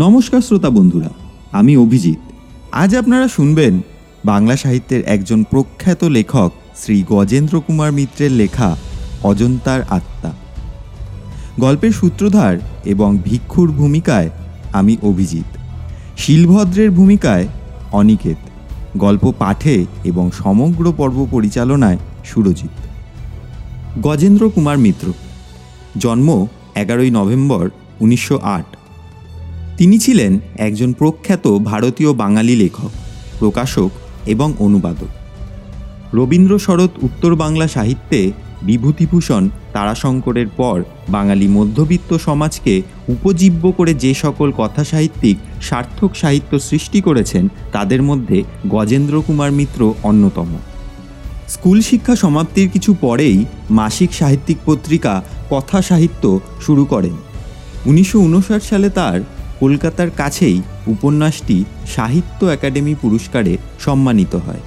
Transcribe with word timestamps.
নমস্কার 0.00 0.40
শ্রোতা 0.40 0.70
বন্ধুরা, 0.70 1.10
আমি 1.52 1.76
অভিজিৎ। 1.76 2.18
আজ 2.72 2.96
আপনারা 2.96 3.28
শুনবেন 3.28 3.80
বাংলা 4.24 4.56
সাহিত্যের 4.56 5.04
একজন 5.04 5.44
প্রখ্যাত 5.44 6.04
লেখক 6.04 6.52
শ্রী 6.76 7.04
গজেন্দ্র 7.08 7.60
কুমার 7.66 7.92
মিত্রের 7.92 8.32
লেখা 8.32 8.76
অজন্তার 9.22 9.82
আত্মা। 9.82 10.32
গল্পের 11.60 11.90
সূত্রধার 11.90 12.56
এবং 12.84 13.18
ভিক্ষুর 13.24 13.72
ভূমিকায় 13.72 14.30
আমি 14.72 14.96
অভিজিৎ। 15.02 15.58
শিলভদ্রের 16.16 16.90
ভূমিকায় 16.90 17.48
অনিকেত। 17.92 18.40
গল্প 18.96 19.32
পাঠে 19.38 19.86
এবং 20.04 20.30
সমগ্র 20.30 20.92
পর্ব 20.96 21.26
পরিচালনায় 21.30 21.98
সুরজিৎ। 22.24 22.76
গজেন্দ্র 24.02 24.50
কুমার 24.50 24.78
মিত্র। 24.78 25.12
জন্ম 25.98 26.46
এগারোই 26.74 27.10
নভেম্বর 27.10 27.70
উনিশশো 28.00 28.38
আট। 28.42 28.76
তিনি 29.82 29.98
ছিলেন 29.98 30.32
একজন 30.56 30.92
প্রখ্যাত 30.92 31.44
ভারতীয় 31.48 32.12
বাঙালি 32.12 32.56
লেখক, 32.56 32.90
প্রকাশক 33.38 33.90
এবং 34.26 34.48
অনুবাদক। 34.58 35.12
রবীন্দ্র 36.14 36.58
শরৎ 36.58 36.90
উত্তর 37.02 37.34
বাংলা 37.34 37.68
সাহিত্যে 37.68 38.20
বিভূতিভূষণ 38.62 39.48
তারাশঙ্করের 39.72 40.48
পর 40.56 40.76
বাঙালি 41.08 41.48
মধ্যবিত্ত 41.48 42.10
সমাজকে 42.16 42.82
উপজীব্য 43.08 43.72
করে 43.72 43.94
যে 43.94 44.14
সকল 44.14 44.52
কথা 44.56 44.84
সাহিত্যিক 44.84 45.36
সার্থক 45.62 46.10
সাহিত্য 46.16 46.60
সৃষ্টি 46.60 47.00
করেছেন, 47.00 47.48
তাদের 47.72 48.02
মধ্যে 48.02 48.42
গজেন্দ্র 48.68 49.22
কুমার 49.26 49.52
মিত্র 49.52 49.94
অন্যতম। 50.02 50.50
স্কুল 51.48 51.80
শিক্ষা 51.80 52.16
সমাপ্তির 52.16 52.68
কিছু 52.68 52.94
পরেই 53.00 53.44
মাসিক 53.70 54.12
সাহিত্যিক 54.12 54.58
পত্রিকা 54.66 55.22
কথা 55.50 55.82
সাহিত্য 55.82 56.40
শুরু 56.60 56.84
করেন। 56.84 57.16
উনিশশো 57.86 58.18
উনষাট 58.18 58.62
সালে 58.62 58.90
তার 58.90 59.20
কলকাতার 59.60 60.10
কাছেই 60.16 60.62
উপন্যাসটি 60.86 61.64
সাহিত্য 61.96 62.46
একাডেমি 62.46 62.94
পুরস্কারে 62.94 63.58
সম্মানিত 63.80 64.34
হয়। 64.34 64.60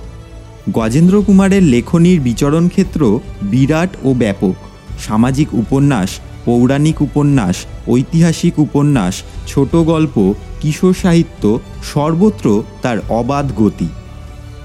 গজেন্দ্র 0.72 1.24
কুমারের 1.24 1.64
লেখনীর 1.64 2.20
বিচরণ 2.20 2.68
ক্ষেত্র 2.68 3.20
বিরাট 3.42 3.90
ও 4.04 4.14
ব্যাপক। 4.14 4.56
সামাজিক 5.00 5.54
উপন্যাস, 5.54 6.20
পৌরাণিক 6.46 7.02
উপন্যাস, 7.02 7.56
ঐতিহাসিক 7.88 8.60
উপন্যাস, 8.60 9.24
ছোট 9.48 9.76
গল্প, 9.76 10.34
কিশোর 10.62 10.94
সাহিত্য 10.94 11.60
সর্বত্র 11.94 12.64
তার 12.82 12.98
অবাধ 13.10 13.52
গতি। 13.56 13.88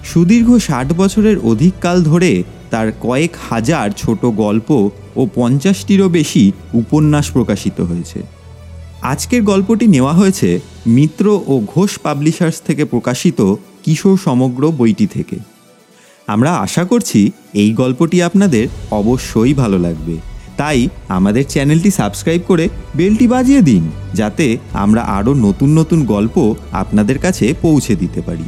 সুদীর্ঘ 0.05 0.59
ষাট 0.59 0.93
বছরের 0.93 1.39
অধিক 1.39 1.75
কাল 1.81 2.03
ধরে 2.03 2.43
তার 2.71 2.93
কয়েক 3.01 3.31
হাজার 3.51 3.91
ছোট 3.91 4.25
গল্প 4.25 4.91
ও 5.17 5.29
পঞ্চাশটিরও 5.35 6.09
বেশি 6.09 6.53
উপন্যাস 6.75 7.31
প্রকাশিত 7.31 7.81
হয়েছে। 7.81 8.38
আজকের 9.03 9.43
গল্পটি 9.43 9.87
নেওয়া 9.87 10.13
হয়েছে 10.13 10.61
মিত্র 10.87 11.41
ও 11.47 11.63
ঘোষ 11.67 11.99
পাবলিশার্স 11.99 12.61
থেকে 12.61 12.85
প্রকাশিত 12.85 13.41
কিশোর 13.85 14.17
সমগ্র 14.17 14.73
বইটি 14.73 15.07
থেকে। 15.07 15.37
আমরা 16.29 16.57
আশা 16.57 16.85
করছি 16.85 17.31
এই 17.55 17.73
গল্পটি 17.73 18.23
আপনাদের 18.23 18.69
অবশ্যই 18.91 19.55
ভালো 19.55 19.79
লাগবে। 19.79 20.17
তাই 20.57 20.89
আমাদের 21.09 21.45
চ্যানেলটি 21.45 21.91
সাবস্ক্রাইব 21.91 22.43
করে 22.49 22.69
বেলটি 22.97 23.27
বাজিয়ে 23.27 23.63
দিন, 23.63 23.91
যাতে 24.15 24.59
আমরা 24.73 25.03
আরও 25.03 25.35
নতুন 25.35 25.71
নতুন 25.79 26.05
গল্প 26.05 26.55
আপনাদের 26.73 27.19
কাছে 27.19 27.55
পৌঁছে 27.63 27.97
দিতে 27.97 28.21
পারি। 28.21 28.45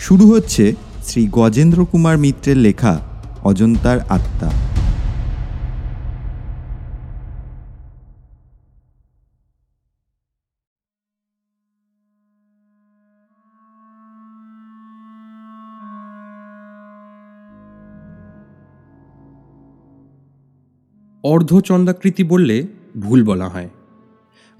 শুরু 0.00 0.26
হচ্ছে 0.32 0.74
শ্রী 1.06 1.28
গজেন্দ্র 1.32 1.84
কুমার 1.84 2.18
মিত্রের 2.18 2.56
লেখা 2.56 3.00
অজন্তার 3.44 3.98
আত্মা। 4.08 4.69
অর্ধচন্দ্রাকৃতি 21.22 22.24
বললে 22.24 22.66
ভুল 23.00 23.24
বলা 23.24 23.48
হয়। 23.48 23.68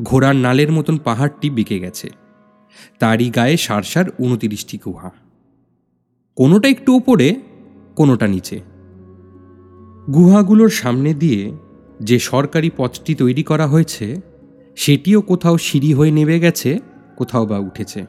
ঘোড়ার 0.02 0.36
নালের 0.36 0.72
মতন 0.72 0.98
পাহাড়টি 0.98 1.50
বেঁকে 1.50 1.78
গেছে। 1.78 2.10
তারই 2.98 3.30
গায়ে 3.30 3.56
সারসার 3.56 4.04
উনতিরিশটি 4.18 4.78
গুহা। 4.84 5.10
কোনোটা 6.36 6.68
একটু 6.68 6.96
ওপরে, 6.96 7.34
কোনোটা 7.96 8.26
নিচে। 8.26 8.60
গুহাগুলোর 10.14 10.68
সামনে 10.68 11.14
দিয়ে 11.14 11.52
যে 12.00 12.18
সরকারি 12.18 12.70
পথটি 12.76 13.14
তৈরি 13.14 13.42
করা 13.42 13.66
হয়েছে, 13.66 14.20
সেটিও 14.76 15.20
কোথাও 15.20 15.58
সিঁড়ি 15.58 15.94
হয়ে 15.94 16.10
নেমে 16.10 16.40
গেছে, 16.40 16.78
কোথাও 17.16 17.46
বা 17.46 17.58
উঠেছে। 17.58 18.04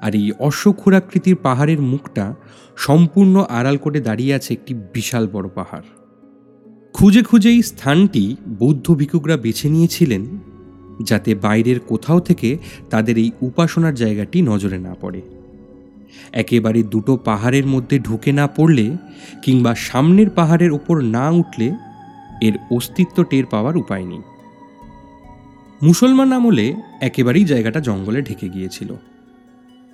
আর 0.00 0.14
এই 0.14 0.32
অশ্বক্ষুরাকৃতির 0.38 1.36
পাহাড়ের 1.36 1.80
মুখটা 1.80 2.34
সম্পূর্ণ 2.76 3.44
আড়াল 3.48 3.76
করে 3.76 4.00
দাঁড়িয়ে 4.00 4.34
আছে 4.34 4.54
একটি 4.54 4.74
বিশাল 4.74 5.28
বড় 5.28 5.48
পাহাড়। 5.54 6.01
খুঁজে 7.04 7.22
খুঁজে 7.22 7.48
এই 7.48 7.62
স্থানটি 7.62 8.36
বৌদ্ধ 8.58 8.94
ভিক্ষুকরা 8.94 9.36
বেছে 9.36 9.68
নিয়েছিলেন, 9.68 10.38
যাতে 11.02 11.34
বাইরের 11.34 11.80
কোথাও 11.80 12.20
থেকে 12.20 12.58
তাদের 12.90 13.18
এই 13.18 13.30
উপাসনার 13.42 13.94
জায়গাটি 13.94 14.42
নজরে 14.42 14.78
না 14.78 14.94
পড়ে। 15.00 15.20
একেবারে 16.32 16.82
দুটো 16.82 17.16
পাহাড়ের 17.16 17.66
মধ্যে 17.66 17.98
ঢুকে 17.98 18.32
না 18.32 18.46
পড়লে 18.46 18.96
কিংবা 19.42 19.74
সামনের 19.74 20.30
পাহাড়ের 20.30 20.72
ওপর 20.72 21.00
না 21.00 21.30
উঠলে 21.30 21.74
এর 22.42 22.52
অস্তিত্ব 22.70 23.22
টের 23.22 23.46
পাওয়ার 23.46 23.76
উপায় 23.76 24.04
নেই। 24.04 24.22
মুসলমান 25.82 26.32
আমলে 26.32 26.74
একেবারেই 27.00 27.44
জায়গাটা 27.44 27.80
জঙ্গলে 27.80 28.22
ঢেকে 28.22 28.48
গিয়েছিল। 28.48 28.94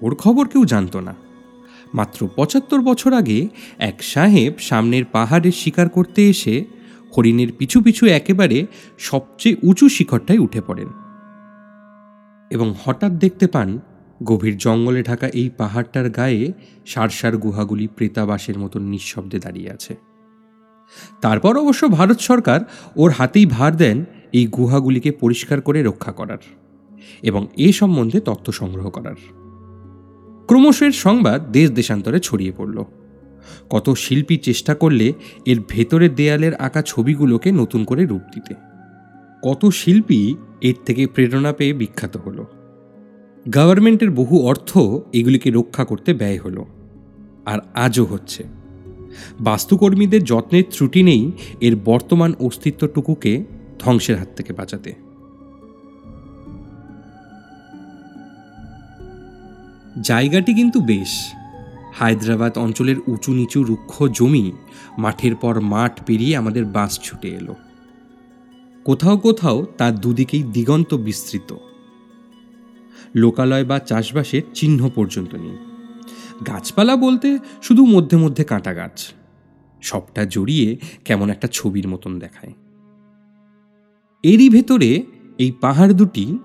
ওর 0.01 0.15
খবর 0.15 0.49
কেউ 0.49 0.65
জানতো 0.65 1.01
না। 1.01 1.15
মাত্র 1.95 2.29
পঁচাত্তর 2.37 2.81
বছর 2.81 3.13
আগে 3.13 3.49
এক 3.79 4.03
সাহেব 4.03 4.53
সামনের 4.59 5.05
পাহাড়ের 5.05 5.53
শিকার 5.53 5.89
করতে 5.89 6.29
এসে 6.29 6.78
হরিণের 7.17 7.49
পিছু 7.59 7.83
পিছু 7.83 8.07
একেবারে 8.07 8.67
সবচেয়ে 8.99 9.57
উঁচু 9.63 9.89
শিখরটায় 9.89 10.39
উঠে 10.39 10.61
পড়েন। 10.61 10.89
এবং 12.51 12.75
হঠাৎ 12.85 13.13
দেখতে 13.13 13.47
পান, 13.47 13.79
গভীর 14.25 14.59
জঙ্গলে 14.59 15.03
ঢাকা 15.03 15.29
এই 15.29 15.51
পাহাড়টার 15.57 16.11
গায়ে 16.11 16.53
সারসার 16.87 17.37
গুহাগুলি 17.37 17.87
প্রেতাবাসের 17.87 18.59
মতন 18.59 18.83
নিঃশব্দে 18.83 19.39
দাঁড়িয়ে 19.39 19.71
আছে। 19.71 19.97
তারপর 21.21 21.57
অবশ্য 21.57 21.89
ভারত 21.89 22.19
সরকার 22.19 22.61
ওর 22.97 23.11
হাতেই 23.11 23.47
ভার 23.47 23.77
দেন 23.77 24.05
এই 24.33 24.47
গুহাগুলিকে 24.47 25.11
পরিষ্কার 25.11 25.61
করে 25.61 25.83
রক্ষা 25.83 26.13
করার 26.13 26.39
এবং 27.23 27.47
এ 27.57 27.73
সম্বন্ধে 27.73 28.21
তথ্য 28.21 28.53
সংগ্রহ 28.53 28.91
করার। 28.91 29.15
ক্রমশ 30.47 30.83
এর 30.83 30.93
সংবাদ 30.93 31.53
দেশ 31.53 31.71
দেশান্তরে 31.71 32.21
ছড়িয়ে 32.21 32.53
পড়ল। 32.57 32.85
কত 33.71 33.91
শিল্পী 33.91 34.37
চেষ্টা 34.37 34.75
করলে 34.75 35.13
এর 35.47 35.59
ভেতরের 35.69 36.15
দেয়ালের 36.15 36.55
আঁকা 36.55 36.83
ছবিগুলোকে 36.83 37.53
নতুন 37.53 37.85
করে 37.85 38.07
রূপ 38.07 38.23
দিতে। 38.35 38.55
কত 39.43 39.69
শিল্পী 39.69 40.35
এর 40.61 40.75
থেকে 40.87 41.07
প্রেরণা 41.07 41.53
পেয়ে 41.53 41.73
বিখ্যাত 41.73 42.17
হলো। 42.17 42.47
গভর্নমেন্টের 43.51 44.11
বহু 44.11 44.47
অর্থ 44.47 44.79
এগুলিকে 45.13 45.51
রক্ষা 45.51 45.85
করতে 45.85 46.15
ব্যয় 46.15 46.39
হলো, 46.39 46.67
আর 47.47 47.59
আজও 47.75 48.05
হচ্ছে। 48.05 48.45
বাস্তুকর্মীদের 49.41 50.25
যত্নের 50.25 50.65
ত্রুটি 50.71 51.03
নেই 51.03 51.33
এর 51.61 51.77
বর্তমান 51.85 52.35
অস্তিত্বটুকুকে 52.41 53.45
ধ্বংসের 53.79 54.19
হাত 54.19 54.29
থেকে 54.37 54.53
বাঁচাতে। 54.53 54.93
জায়গাটি 60.03 60.55
কিন্তু 60.55 60.81
বেশ 60.81 61.33
হায়দ্রাবাদ 61.95 62.59
অঞ্চলের 62.59 62.97
উঁচু 63.07 63.35
নিচু 63.35 63.63
রুক্ষ 63.63 64.03
জমি 64.03 64.53
মাঠের 64.99 65.37
পর 65.37 65.61
মাঠ 65.61 66.05
পেরিয়ে 66.05 66.37
আমাদের 66.37 66.65
বাস 66.65 67.01
ছুটে 67.01 67.29
এলো। 67.29 67.55
কোথাও 68.85 69.19
কোথাও 69.19 69.67
তার 69.79 69.99
দুদিকেই 69.99 70.43
দিগন্ত 70.43 70.95
বিস্তৃত। 70.95 71.57
লোকালয় 73.15 73.65
বা 73.65 73.79
চাষবাসের 73.79 74.43
চিহ্ন 74.55 74.91
পর্যন্ত 74.95 75.35
নেই। 75.35 75.57
গাছপালা 76.47 76.97
বলতে 76.97 77.39
শুধু 77.63 77.87
মধ্যে 77.87 78.17
মধ্যে 78.17 78.45
কাঁটা 78.45 78.75
গাছ। 78.75 79.13
সবটা 79.83 80.25
জড়িয়ে 80.25 80.77
কেমন 81.05 81.31
একটা 81.31 81.49
ছবির 81.53 81.89
মতন 81.89 82.19
দেখায়। 82.19 82.53
এরই 84.23 84.49
ভেতরে 84.49 85.03
এই 85.39 85.53
পাহাড় 85.53 85.93
দুটি 85.93 86.39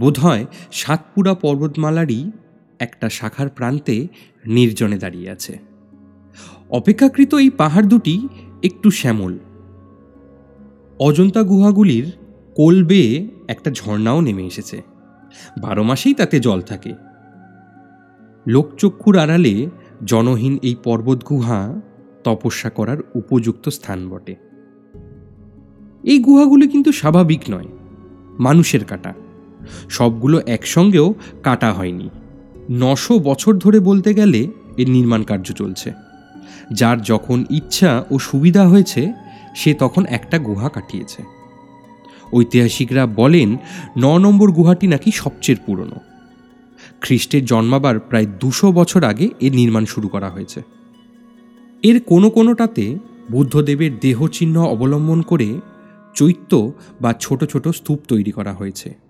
বোধহয় 0.00 0.46
সাতপুরা 0.72 1.34
পর্বতমালারই 1.34 2.30
একটা 2.78 3.08
শাখার 3.08 3.48
প্রান্তে 3.48 4.06
নির্জনে 4.46 4.98
দাঁড়িয়ে 4.98 5.30
আছে। 5.30 5.58
অপেক্ষাকৃত 6.70 7.34
এই 7.34 7.50
পাহাড় 7.50 7.86
দুটি 7.86 8.28
একটু 8.62 8.90
শ্যামল। 8.90 9.38
অজন্তা 10.98 11.42
গুহাগুলির 11.42 12.12
কোল 12.54 12.84
বেয়ে 12.84 13.28
একটা 13.48 13.70
ঝর্ণাও 13.70 14.20
নেমে 14.20 14.46
এসেছে। 14.46 14.82
বারো 15.60 15.82
মাসেই 15.82 16.14
তাতে 16.14 16.40
জল 16.40 16.60
থাকে। 16.60 16.92
লোকচক্ষুর 18.46 19.18
আড়ালে 19.18 19.66
জনহীন 20.06 20.58
এই 20.62 20.74
পর্বত 20.84 21.24
গুহা 21.24 21.80
তপস্যা 22.24 22.70
করার 22.70 22.96
উপযুক্ত 23.14 23.68
স্থান 23.68 24.10
বটে। 24.10 24.36
এই 26.02 26.18
গুহাগুলি 26.18 26.68
কিন্তু 26.68 26.92
স্বাভাবিক 26.92 27.40
নয়, 27.50 27.66
মানুষের 28.38 28.84
কাটা। 28.84 29.14
সবগুলো 29.88 30.40
একসঙ্গেও 30.40 31.14
কাটা 31.42 31.72
হয়নি। 31.72 32.10
নশো 32.70 33.18
বছর 33.18 33.54
ধরে 33.54 33.80
বলতে 33.80 34.14
গেলে 34.14 34.46
এর 34.76 34.90
নির্মাণ 34.90 35.22
কার্য 35.22 35.52
চলছে। 35.52 35.92
যার 36.72 37.02
যখন 37.02 37.44
ইচ্ছা 37.50 38.04
ও 38.10 38.18
সুবিধা 38.18 38.68
হয়েছে, 38.68 39.12
সে 39.54 39.74
তখন 39.74 40.04
একটা 40.04 40.38
গুহা 40.38 40.68
কাটিয়েছে। 40.68 41.22
ঐতিহাসিকরা 42.32 43.06
বলেন, 43.06 43.56
ন 43.98 44.18
নম্বর 44.18 44.50
গুহাটি 44.50 44.86
নাকি 44.86 45.10
সবচেয়ে 45.10 45.58
পুরনো। 45.66 45.96
খ্রিস্টের 47.00 47.44
জন্মাবার 47.44 47.98
প্রায় 47.98 48.26
দুশো 48.26 48.72
বছর 48.72 49.04
আগে 49.04 49.28
এর 49.40 49.52
নির্মাণ 49.52 49.84
শুরু 49.84 50.08
করা 50.08 50.30
হয়েছে। 50.30 50.62
এর 51.82 52.00
কোনো 52.00 52.30
কোনোটাতে 52.30 52.98
বুদ্ধদেবের 53.30 53.98
দেহচিহ্ন 54.00 54.64
অবলম্বন 54.64 55.22
করে 55.22 55.60
চৈত্য 56.14 56.72
বা 57.00 57.14
ছোট 57.20 57.44
ছোট 57.44 57.68
স্তূপ 57.68 57.98
তৈরি 58.08 58.30
করা 58.30 58.52
হয়েছে। 58.52 59.05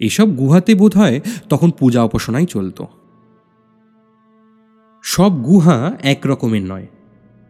এসব 0.00 0.36
গুহাতে 0.36 0.74
বোধ 0.74 0.96
হয় 0.96 1.20
তখন 1.48 1.70
পূজা 1.70 2.02
উপাসনাই 2.02 2.46
চলত। 2.46 2.82
সব 5.02 5.42
গুহা 5.42 5.96
এক 6.02 6.26
রকমের 6.26 6.62
নয়, 6.62 6.86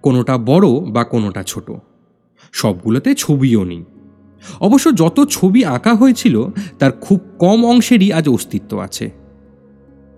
কোনোটা 0.03 0.39
বড় 0.39 0.69
বা 0.81 1.05
কোনোটা 1.05 1.43
ছোট। 1.43 1.73
সবগুলোতে 2.53 3.15
ছবিও 3.15 3.65
নেই। 3.65 3.85
অবশ্য 4.61 4.97
যত 4.97 5.25
ছবি 5.25 5.65
আঁকা 5.65 5.95
হয়েছিল, 5.95 6.45
তার 6.79 6.93
খুব 6.93 7.21
কম 7.39 7.67
অংশেরই 7.67 8.13
আজ 8.13 8.29
অস্তিত্ব 8.29 8.79
আছে। 8.79 9.11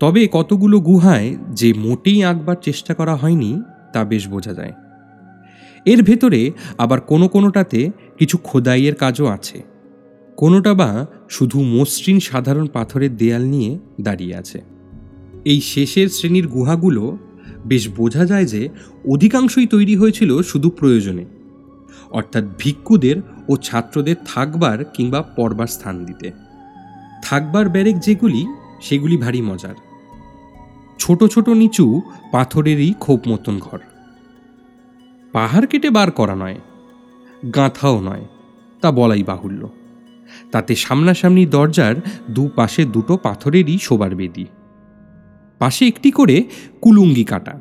তবে 0.00 0.28
কতগুলো 0.32 0.80
গুহায় 0.80 1.36
যে 1.50 1.72
মোটেই 1.72 2.24
আঁকবার 2.24 2.56
চেষ্টা 2.62 2.94
করা 2.94 3.16
হয়নি, 3.16 3.62
তা 3.92 4.04
বেশ 4.04 4.28
বোঝা 4.28 4.54
যায়। 4.54 4.72
এর 5.84 6.02
ভেতরে 6.02 6.50
আবার 6.78 7.00
কোনো 7.00 7.28
কোনোটাতে 7.28 7.90
কিছু 8.18 8.38
খোদাইয়ের 8.38 8.94
কাজও 8.94 9.26
আছে। 9.26 9.77
কোনোটা 10.38 10.74
বা 10.74 11.06
শুধু 11.28 11.62
মসৃণ 11.62 12.18
সাধারণ 12.18 12.66
পাথরের 12.66 13.16
দেয়াল 13.16 13.42
নিয়ে 13.42 13.78
দাঁড়িয়ে 14.00 14.36
আছে। 14.36 14.62
এই 15.44 15.60
শেষের 15.60 16.08
শ্রেণির 16.08 16.48
গুহাগুলো 16.48 17.18
বেশ 17.66 17.88
বোঝা 17.88 18.24
যায় 18.24 18.44
যে 18.44 18.68
অধিকাংশই 19.12 19.66
তৈরি 19.66 19.96
হয়েছিল 19.96 20.42
শুধু 20.42 20.70
প্রয়োজনে। 20.70 21.24
অর্থাৎ 22.10 22.44
ভিক্ষুদের 22.58 23.16
ও 23.48 23.56
ছাত্রদের 23.56 24.16
থাকবার 24.26 24.84
কিংবা 24.84 25.22
পড়বার 25.22 25.66
স্থান 25.66 26.04
দিতে। 26.04 26.30
থাকবার 27.22 27.68
ব্যারেক 27.68 27.98
যেগুলি, 27.98 28.46
সেগুলি 28.82 29.16
ভারী 29.16 29.40
মজার। 29.40 29.74
ছোট 30.98 31.24
ছোট 31.24 31.48
নিচু 31.48 32.00
পাথরেরই 32.32 32.94
খোপ 33.00 33.28
মতন 33.28 33.58
ঘর। 33.58 33.78
পাহাড় 35.32 35.66
কেটে 35.66 35.90
বার 35.90 36.10
করা 36.10 36.34
নয়, 36.34 36.58
গাঁথাও 37.54 38.00
নয়, 38.00 38.24
তা 38.80 38.90
বলাই 38.90 39.22
বাহুল্য। 39.22 39.68
তাতে 40.52 40.74
সামনাসামনি 40.74 41.46
দরজার 41.46 41.94
দুপাশে 42.30 42.84
দুটো 42.84 43.16
পাথরেরই 43.16 43.78
শোবার 43.78 44.14
বেদি। 44.14 44.46
পাশে 45.58 45.86
একটি 45.86 46.10
করে 46.10 46.44
কুলুঙ্গি 46.80 47.24
কাটা, 47.24 47.60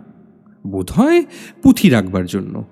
বোধহয় 0.67 1.23
পুঁথি 1.63 1.89
রাখবার 1.89 2.25
জন্য, 2.25 2.65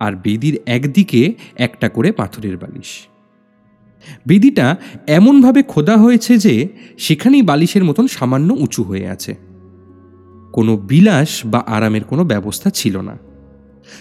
আর 0.00 0.16
বেদির 0.16 0.56
একদিকে 0.66 1.34
একটা 1.56 1.88
করে 1.88 2.12
পাথরের 2.12 2.56
বালিশ। 2.56 3.08
বেদিটা 4.26 4.76
এমনভাবে 5.06 5.62
খোদা 5.62 5.96
হয়েছে 5.96 6.38
যে 6.38 6.68
সেখানেই 6.98 7.42
বালিশের 7.42 7.84
মতন 7.84 8.06
সামান্য 8.06 8.52
উঁচু 8.52 8.82
হয়ে 8.82 9.08
আছে। 9.08 9.34
কোনো 10.52 10.76
বিলাস 10.76 11.46
বা 11.46 11.58
আরামের 11.66 12.04
কোনো 12.04 12.24
ব্যবস্থা 12.24 12.70
ছিল 12.70 13.00
না। 13.00 13.18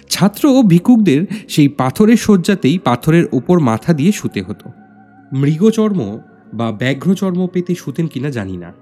ছাত্র 0.10 0.48
ও 0.48 0.64
ভিক্ষুকদের 0.64 1.26
সেই 1.50 1.68
পাথরের 1.68 2.18
শয্যাতেই 2.18 2.78
পাথরের 2.78 3.26
ওপর 3.32 3.60
মাথা 3.60 3.94
দিয়ে 3.94 4.12
শুতে 4.12 4.42
হতো। 4.42 4.85
মৃগচর্ম 5.34 6.20
বা 6.54 6.72
ব্যাঘ্রচর্ম 6.72 7.48
পেতে 7.48 7.76
শুতেন 7.76 8.08
কিনা 8.08 8.30
জানি 8.30 8.58
না। 8.58 8.74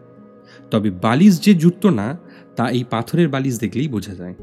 তবে 0.72 0.92
বালিশ 0.92 1.42
যে 1.42 1.54
জুটত 1.54 1.86
না, 1.86 2.18
তা 2.56 2.70
এই 2.70 2.84
পাথরের 2.90 3.30
বালিশ 3.30 3.60
দেখলেই 3.60 3.88
বোঝা 3.88 4.16
যায়। 4.16 4.34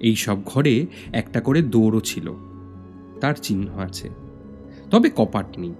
এই 0.00 0.16
সব 0.16 0.44
ঘরে 0.44 0.86
একটা 1.12 1.40
করে 1.40 1.62
দৌড়ও 1.62 2.00
ছিল। 2.00 2.34
তার 3.20 3.34
চিহ্ন 3.42 3.80
আছে। 3.80 4.10
তবে 4.90 5.10
কপাট 5.16 5.58
নেই। 5.58 5.74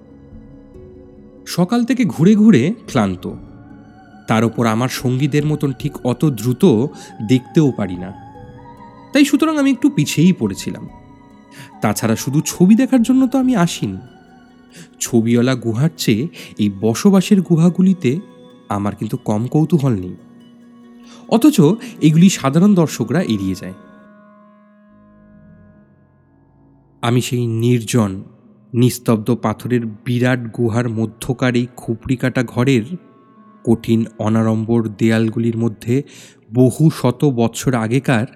সকাল 1.47 1.85
থেকে 1.85 2.05
ঘুরে 2.05 2.35
ঘুরে 2.35 2.75
ক্লান্ত। 2.87 3.31
তার 4.29 4.45
ওপর 4.45 4.67
আমার 4.67 4.89
সঙ্গীদের 4.89 5.47
মতন 5.47 5.73
ঠিক 5.73 6.07
অত 6.07 6.25
দ্রুত 6.25 6.65
দেখতেও 7.29 7.73
পারি 7.77 7.97
না। 7.97 8.13
তাই 9.13 9.25
সুতরাং 9.25 9.59
আমি 9.59 9.71
একটু 9.71 9.91
পিছিয়েই 9.91 10.33
পড়েছিলাম। 10.33 10.89
তাছাড়া 11.81 12.17
শুধু 12.17 12.41
ছবি 12.41 12.75
দেখার 12.75 13.03
জন্য 13.03 13.27
তো 13.27 13.39
আমি 13.39 13.57
আসিনি। 13.57 13.97
ছবিওয়ালা 15.01 15.55
গুহার 15.55 15.91
চেয়ে 15.97 16.29
এই 16.59 16.71
বসবাসের 16.81 17.41
গুহাগুলিতে 17.41 18.21
আমার 18.69 18.95
কিন্তু 18.95 19.17
কম 19.17 19.47
কৌতূহল 19.47 19.93
নেই। 19.93 20.17
অথচ 21.29 21.61
এগুলি 22.01 22.29
সাধারণ 22.29 22.75
দর্শকরা 22.75 23.23
এড়িয়ে 23.23 23.55
যায়। 23.55 23.73
আমি 27.03 27.21
সেই 27.21 27.47
নির্জন, 27.47 28.23
নিস্তব্ধ 28.75 29.37
পাথরের 29.43 29.87
বিরাট 29.87 30.57
গুহার 30.57 30.89
মধ্যকার 30.89 31.55
এই 31.55 31.67
খুপড়ি 31.77 32.17
কাটা 32.17 32.43
ঘরের 32.43 32.83
কঠিন 33.65 34.05
অনাড়ম্বর 34.19 34.89
দেয়ালগুলির 34.89 35.57
মধ্যে 35.59 36.03
বহু 36.55 36.91
শত 36.91 37.25
বৎসর 37.25 37.75
আগেকার 37.75 38.27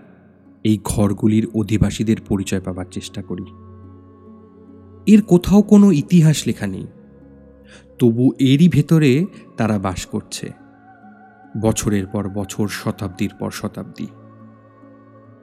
এই 0.64 0.78
ঘরগুলির 0.84 1.46
অধিবাসীদের 1.54 2.16
পরিচয় 2.28 2.60
পাবার 2.60 2.86
চেষ্টা 2.90 3.22
করি। 3.22 3.44
এর 5.06 5.22
কোথাও 5.22 5.62
কোনো 5.62 5.92
ইতিহাস 5.92 6.46
লেখা 6.46 6.66
নেই। 6.66 6.86
তবু 7.98 8.32
এরই 8.38 8.68
ভেতরে 8.68 9.26
তারা 9.56 9.78
বাস 9.78 10.06
করছে। 10.06 10.52
বছরের 11.60 12.06
পর 12.06 12.28
বছর, 12.28 12.68
শতাব্দীর 12.68 13.30
পর 13.38 13.50
শতাব্দী। 13.50 14.06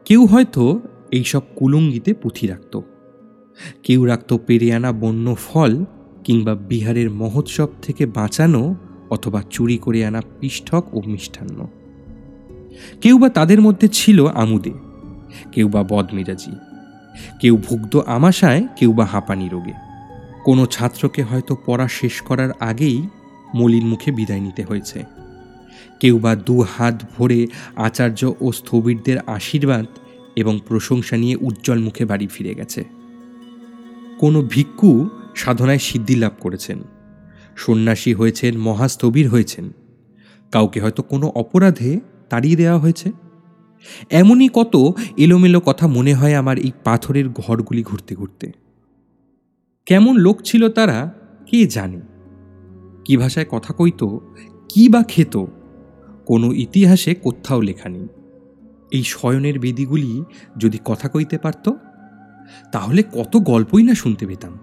কেউ 0.05 0.25
হয়তো 0.25 0.79
এইসব 1.11 1.41
কুলুঙ্গিতে 1.55 2.13
পুঁথি 2.13 2.47
রাখত। 2.47 2.79
কেউ 3.83 4.05
রাখত 4.05 4.37
পেরে 4.47 4.73
আনা 4.73 4.91
বন্য 4.91 5.35
ফল 5.35 5.85
কিংবা 6.23 6.55
বিহারের 6.55 7.09
মহোৎসব 7.09 7.67
থেকে 7.81 8.05
বাঁচানো 8.05 8.75
অথবা 9.09 9.43
চুরি 9.49 9.77
করে 9.77 10.05
আনা 10.05 10.21
পিষ্ঠক 10.39 10.83
ও 10.93 11.01
মিষ্টান্ন। 11.05 11.67
কেউ 13.01 13.17
বা 13.17 13.29
তাদের 13.29 13.61
মধ্যে 13.61 13.87
ছিল 13.87 14.27
আমুদে, 14.27 14.71
কেউ 15.51 15.67
বা 15.67 15.83
বদমেজাজি। 15.83 16.68
কেউ 17.39 17.57
ভুগ্ধ 17.57 17.95
আমাশায়, 17.95 18.67
কেউ 18.75 18.93
বা 18.93 19.05
হাঁপানি 19.05 19.49
রোগে। 19.49 19.73
কোনো 20.43 20.65
ছাত্রকে 20.65 21.23
হয়তো 21.23 21.57
পড়া 21.65 21.87
শেষ 21.87 22.21
করার 22.21 22.49
আগেই 22.59 23.07
মলিন 23.55 23.87
মুখে 23.87 24.11
বিদায় 24.11 24.39
নিতে 24.39 24.63
হয়েছে। 24.63 25.03
কেউ 25.99 26.19
বা 26.19 26.35
দু 26.35 26.61
হাত 26.61 27.01
ভরে 27.17 27.47
আচার্য 27.75 28.33
ও 28.41 28.51
স্থবিরদের 28.51 29.17
আশীর্বাদ 29.19 29.85
এবং 30.35 30.59
প্রশংসা 30.67 31.17
নিয়ে 31.17 31.35
উজ্জ্বল 31.41 31.79
মুখে 31.79 32.05
বাড়ি 32.05 32.27
ফিরে 32.27 32.55
গেছে। 32.55 32.83
কোনো 34.19 34.41
ভিক্ষু 34.49 35.09
সাধনায় 35.35 35.77
সিদ্ধি 35.77 36.15
লাভ 36.15 36.31
করেছেন। 36.39 36.79
সন্ন্যাসী 37.55 38.13
হয়েছেন, 38.13 38.57
মহাস্থবির 38.57 39.29
হয়েছেন। 39.29 39.69
কাউকে 40.51 40.81
হয়তো 40.81 41.03
কোনো 41.03 41.27
অপরাধে 41.27 41.99
তাড়িয়ে 42.29 42.55
দেওয়া 42.55 42.79
হয়েছে। 42.79 43.11
এমনই 44.09 44.49
কত 44.53 44.93
এলোমেলো 45.17 45.59
কথা 45.59 45.87
মনে 45.87 46.13
হয় 46.13 46.35
আমার 46.35 46.59
এই 46.59 46.71
পাথরের 46.83 47.29
ঘরগুলি 47.29 47.83
ঘুরতে 47.83 48.15
ঘুরতে। 48.15 48.51
কেমন 49.85 50.17
লোক 50.17 50.41
ছিল 50.41 50.69
তারা, 50.69 51.13
কে 51.45 51.65
জানে? 51.65 52.01
কি 53.05 53.17
ভাষায় 53.17 53.45
কথা 53.49 53.73
কইতো, 53.73 54.19
কি 54.69 54.89
বা 54.89 55.03
খেত, 55.03 55.45
কোনো 56.25 56.53
ইতিহাসে 56.53 57.15
কোথাও 57.15 57.61
লেখা 57.61 57.89
নেই। 57.89 58.07
এই 58.91 59.03
শয়নের 59.03 59.59
বেদিগুলি 59.59 60.23
যদি 60.57 60.77
কথা 60.85 61.09
কইতে 61.09 61.37
পারত, 61.37 61.69
তাহলে 62.71 63.03
কত 63.03 63.37
গল্পই 63.37 63.83
না 63.83 63.93
শুনতে 63.93 64.27
পেতাম। 64.27 64.59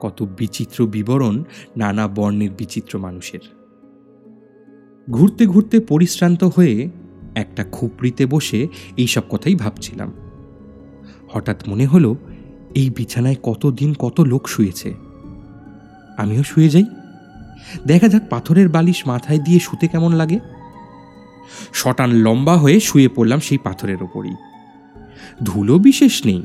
কত 0.00 0.28
বিচিত্র 0.38 0.86
বিবরণ 0.86 1.44
নানা 1.76 2.08
বর্ণের 2.08 2.50
বিচিত্র 2.50 2.98
মানুষের। 2.98 3.40
ঘুরতে 5.10 5.46
ঘুরতে 5.46 5.80
পরিশ্রান্ত 5.80 6.44
হয়ে 6.44 6.90
একটা 7.36 7.64
খুপড়িতে 7.64 8.26
বসে 8.26 8.68
এইসব 8.96 9.22
কথাই 9.30 9.54
ভাবছিলাম। 9.54 10.12
হঠাৎ 11.28 11.68
মনে 11.68 11.86
হলো, 11.86 12.16
এই 12.74 12.90
বিছানায় 12.90 13.36
কত 13.42 13.70
দিন 13.70 13.94
কত 13.94 14.20
লোক 14.20 14.48
শুয়েছে। 14.48 14.94
আমিও 16.18 16.42
শুয়ে 16.42 16.68
যাই। 16.68 16.84
দেখা 17.86 18.08
যাক 18.08 18.22
পাথরের 18.30 18.68
বালিশ 18.68 19.06
মাথায় 19.06 19.38
দিয়ে 19.38 19.60
শুতে 19.60 19.88
কেমন 19.88 20.12
লাগে। 20.12 20.38
শটান 21.72 22.10
লম্বা 22.10 22.56
হয়ে 22.56 22.80
শুয়ে 22.80 23.08
পড়লাম 23.08 23.40
সেই 23.40 23.58
পাথরের 23.58 24.02
ওপরই। 24.02 24.34
ধুলো 25.44 25.78
বিশেষ 25.78 26.26
নেই। 26.26 26.42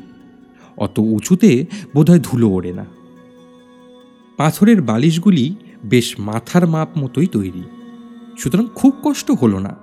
অত 0.77 0.99
উঁচুতে 0.99 1.65
বোধহয় 1.95 2.19
ধুলো 2.19 2.49
ওড়ে 2.49 2.73
না। 2.73 2.85
পাথরের 4.37 4.81
বালিশগুলি 4.81 5.55
বেশ 5.85 6.15
মাথার 6.19 6.67
মাপ 6.67 6.97
মতোই 6.97 7.27
তৈরি। 7.27 7.63
সুতরাং 8.37 8.67
খুব 8.75 8.93
কষ্ট 9.03 9.31
হলো 9.31 9.59
না। 9.59 9.75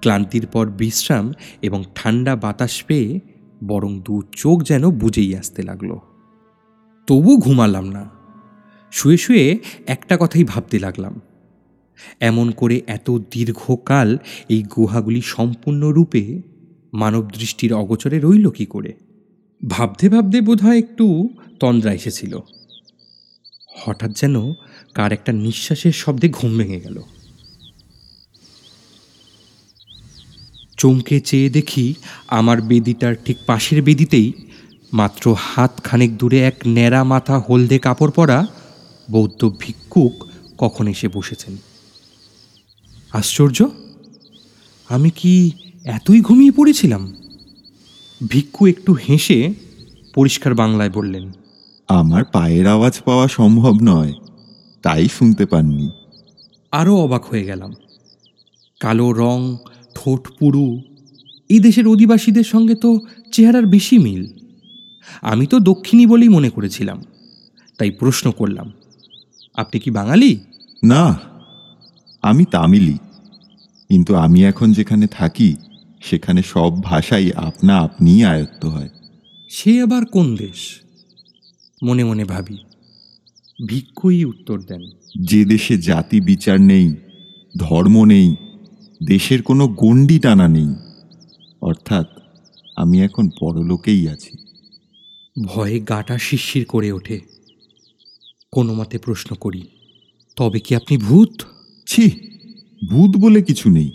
ক্লান্তির 0.00 0.46
পর 0.46 0.70
বিশ্রাম 0.70 1.32
এবং 1.62 1.84
ঠান্ডা 1.94 2.36
বাতাস 2.36 2.84
পেয়ে 2.84 3.20
বরং 3.64 4.00
দু 4.00 4.22
চোখ 4.32 4.62
যেন 4.62 4.90
বুঝেই 4.90 5.36
আসতে 5.36 5.62
লাগল। 5.62 5.98
তবু 7.06 7.36
ঘুমালাম 7.36 7.88
না। 7.88 8.10
শুয়ে 8.92 9.16
শুয়ে 9.16 9.58
একটা 9.86 10.16
কথাই 10.20 10.44
ভাবতে 10.44 10.78
লাগলাম। 10.78 11.20
এমন 12.20 12.50
করে 12.50 12.82
এত 12.86 13.10
দীর্ঘকাল 13.10 14.18
এই 14.48 14.62
গুহাগুলি 14.62 15.20
সম্পূর্ণরূপে 15.20 16.42
মানব 16.92 17.30
দৃষ্টির 17.30 17.74
অগোচরে 17.74 18.20
রইল 18.20 18.50
কী 18.50 18.66
করে? 18.66 18.92
ভাবতে 19.68 20.08
ভাবতে 20.08 20.40
বোধহয় 20.40 20.78
একটু 20.78 21.28
তন্দ্রা 21.60 21.92
এসেছিল। 21.92 22.38
হঠাৎ 23.84 24.10
যেন 24.16 24.52
কার 24.94 25.12
একটা 25.12 25.32
নিঃশ্বাসের 25.32 25.92
শব্দে 25.92 26.28
ঘুম 26.28 26.58
ভেঙে 26.58 26.80
গেল। 26.80 27.02
চমকে 30.80 31.16
চেয়ে 31.20 31.48
দেখি 31.50 31.86
আমার 32.28 32.58
বেদিটার 32.62 33.14
ঠিক 33.24 33.38
পাশের 33.46 33.82
বেদিতেই 33.82 34.28
মাত্র 34.92 35.24
হাত 35.38 35.72
খানেক 35.84 36.10
দূরে 36.18 36.38
এক 36.40 36.56
ন্যাড়া 36.66 37.02
মাথা 37.04 37.36
হলদে 37.38 37.78
কাপড় 37.78 38.12
পরা 38.16 38.38
বৌদ্ধ 39.10 39.40
ভিক্ষুক 39.60 40.14
কখন 40.58 40.84
এসে 40.86 41.08
বসেছেন। 41.08 41.54
আশ্চর্য 43.12 43.58
আমি 44.88 45.10
কি 45.10 45.34
এতই 45.84 46.20
ঘুমিয়ে 46.20 46.56
পড়েছিলাম? 46.56 47.02
ভিক্ষু 48.20 48.62
একটু 48.66 48.90
হেসে 48.92 49.38
পরিষ্কার 50.14 50.52
বাংলায় 50.54 50.90
বললেন 50.90 51.24
আমার 51.88 52.22
পায়ের 52.24 52.66
আওয়াজ 52.66 52.94
পাওয়া 53.04 53.26
সম্ভব 53.28 53.74
নয় 53.82 54.12
তাই 54.84 55.04
শুনতে 55.08 55.44
পাননি। 55.46 55.88
আরও 56.72 56.92
অবাক 56.96 57.22
হয়ে 57.24 57.44
গেলাম। 57.44 57.72
কালো 58.80 59.06
রং 59.12 59.38
ঠোঁট 60.04 60.28
পুরু। 60.38 60.80
এই 61.48 61.58
দেশের 61.58 61.88
অধিবাসীদের 61.88 62.44
সঙ্গে 62.44 62.74
তো 62.74 63.00
চেহারার 63.32 63.66
বেশি 63.66 63.98
মিল। 63.98 64.26
আমি 65.22 65.46
তো 65.46 65.60
দক্ষিণী 65.60 66.06
বলেই 66.06 66.28
মনে 66.28 66.50
করেছিলাম। 66.50 67.02
তাই 67.78 67.90
প্রশ্ন 67.90 68.30
করলাম 68.30 68.72
আপনি 69.54 69.80
কি 69.80 69.90
বাঙালি? 69.90 70.40
না 70.84 71.20
আমি 72.22 72.44
তামিলি। 72.44 72.94
কিন্তু 73.88 74.14
আমি 74.14 74.44
এখন 74.44 74.72
যেখানে 74.72 75.06
থাকি 75.06 75.56
সেখানে 76.00 76.42
সব 76.42 76.82
ভাষাই 76.82 77.32
আপনা 77.32 77.78
আপনিই 77.78 78.24
আয়ত্ত 78.24 78.64
হয়। 78.64 78.88
সে 79.50 79.82
আবার 79.82 80.06
কোন 80.06 80.36
দেশ? 80.36 80.80
মনে 81.82 82.04
মনে 82.04 82.24
ভাবি। 82.24 82.58
ভিক্ষুই 83.66 84.24
উত্তর 84.24 84.60
দেন। 84.60 84.82
যে 85.22 85.44
দেশে 85.44 85.78
জাতি 85.78 86.20
বিচার 86.20 86.60
নেই 86.60 86.94
ধর্ম 87.56 88.04
নেই 88.04 88.36
দেশের 89.06 89.42
কোনো 89.42 89.68
গণ্ডি 89.68 90.18
টানা 90.18 90.48
নেই। 90.48 90.74
অর্থাৎ 91.62 92.06
আমি 92.76 93.02
এখন 93.02 93.30
পরলোকেই 93.40 94.08
আছি। 94.08 94.36
ভয়ে 95.44 95.80
গাটা 95.80 96.18
শিরশির 96.18 96.64
করে 96.64 96.92
ওঠে। 96.92 97.20
কোনো 98.52 98.74
মতে 98.74 98.98
প্রশ্ন 98.98 99.36
করি 99.36 99.62
তবে 100.36 100.60
কি 100.60 100.74
আপনি 100.76 100.96
ভূত? 100.96 101.42
ছি 101.86 102.10
ভূত 102.90 103.16
বলে 103.16 103.42
কিছু 103.42 103.70
নেই। 103.70 103.90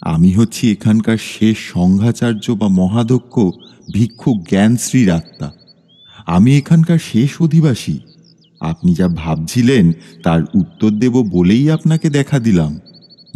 আমি 0.00 0.32
হচ্ছি 0.32 0.72
এখানকার 0.72 1.16
শেষ 1.16 1.58
সংঘাচার্য 1.58 2.52
বা 2.52 2.68
মহাদক্ষ 2.68 3.38
ভিক্ষু 3.92 4.34
জ্ঞানশ্রীর 4.48 5.10
আত্মা। 5.10 5.52
আমি 6.26 6.58
এখানকার 6.58 6.98
শেষ 6.98 7.42
অধিবাসী। 7.42 7.98
আপনি 8.60 8.94
যা 8.94 9.08
ভাবছিলেন 9.08 9.92
তার 10.22 10.42
উত্তর 10.54 10.90
দেব 10.90 11.22
বলেই 11.30 11.70
আপনাকে 11.70 12.10
দেখা 12.10 12.38
দিলাম। 12.38 12.80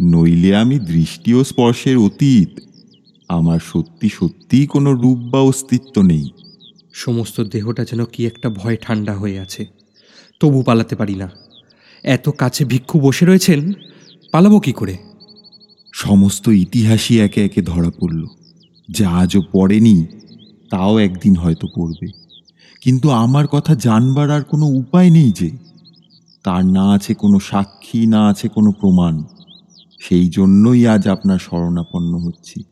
নইলে 0.01 0.55
আমি 0.55 0.79
দৃষ্টি 0.79 1.33
ও 1.33 1.43
স্পর্শের 1.43 1.97
অতীত। 1.97 2.59
আমার 3.29 3.59
সত্যি 3.59 4.09
সত্যিই 4.09 4.67
কোনো 4.67 4.93
রূপ 4.93 5.17
বা 5.17 5.39
অস্তিত্ব 5.39 6.01
নেই। 6.01 6.29
সমস্ত 6.93 7.41
দেহটা 7.41 7.83
যেন 7.83 8.05
কি 8.05 8.25
একটা 8.25 8.49
ভয় 8.49 8.77
ঠান্ডা 8.81 9.13
হয়ে 9.15 9.39
আছে। 9.39 9.67
তবু 10.39 10.63
পালাতে 10.63 10.95
পারি 10.95 11.15
না। 11.15 11.31
এত 12.03 12.29
কাছে 12.29 12.65
ভিক্ষু 12.65 12.99
বসে 12.99 13.25
রয়েছেন 13.25 13.73
পালাবো 14.31 14.59
কি 14.59 14.71
করে? 14.71 14.97
সমস্ত 15.93 16.47
ইতিহাসই 16.47 17.19
একে 17.19 17.45
একে 17.45 17.61
ধরা 17.61 17.91
পড়ল। 17.99 18.25
যা 18.89 19.09
আজও 19.09 19.41
পড়েনি 19.51 20.05
তাও 20.69 20.99
একদিন 20.99 21.35
হয়তো 21.35 21.67
পড়বে। 21.75 22.07
কিন্তু 22.81 23.09
আমার 23.09 23.47
কথা 23.47 23.75
জানবার 23.75 24.31
আর 24.31 24.43
কোনো 24.43 24.65
উপায় 24.65 25.09
নেই 25.09 25.31
যে। 25.31 25.51
তার 26.43 26.65
না 26.65 26.91
আছে 26.91 27.13
কোনো 27.13 27.39
সাক্ষী 27.39 28.07
না 28.07 28.27
আছে 28.27 28.47
কোনো 28.47 28.71
প্রমাণ। 28.71 29.23
সেই 30.01 30.29
জন্যই 30.29 30.87
আজ 30.87 31.07
আপনার 31.07 31.39
শরণাপন্ন 31.39 32.17
হচ্ছি। 32.17 32.63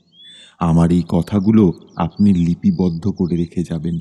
আমার 0.60 0.92
এই 0.92 1.04
কথাগুলো 1.08 1.74
আপনি 1.96 2.34
লিপিবদ্ধ 2.34 3.08
করে 3.10 3.36
রেখে 3.36 3.64
যাবেন। 3.64 4.00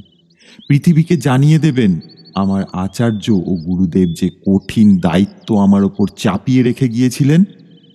পৃথিবীকে 0.68 1.16
জানিয়ে 1.16 1.58
দেবেন 1.58 2.00
আমার 2.34 2.64
আচার্য 2.72 3.30
ও 3.30 3.56
গুরুদেব 3.56 4.08
যে 4.12 4.30
কঠিন 4.46 4.98
দায়িত্ব 4.98 5.56
আমার 5.58 5.84
ওপর 5.84 6.08
চাপিয়ে 6.16 6.62
রেখে 6.62 6.88
গিয়েছিলেন 6.88 7.44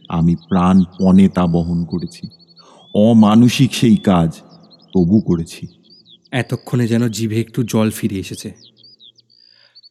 আমি 0.10 0.36
প্রাণপণে 0.36 1.28
তা 1.28 1.48
বহন 1.48 1.86
করেছি। 1.86 2.28
অমানসিক 2.96 3.74
সেই 3.74 3.98
কাজ 3.98 4.42
তবু 4.94 5.22
করেছি। 5.22 5.68
এতক্ষণে 6.32 6.88
যেন 6.88 7.08
জিভে 7.08 7.40
একটু 7.40 7.63
জল 7.63 7.92
ফিরে 7.92 8.16
এসেছে। 8.16 8.52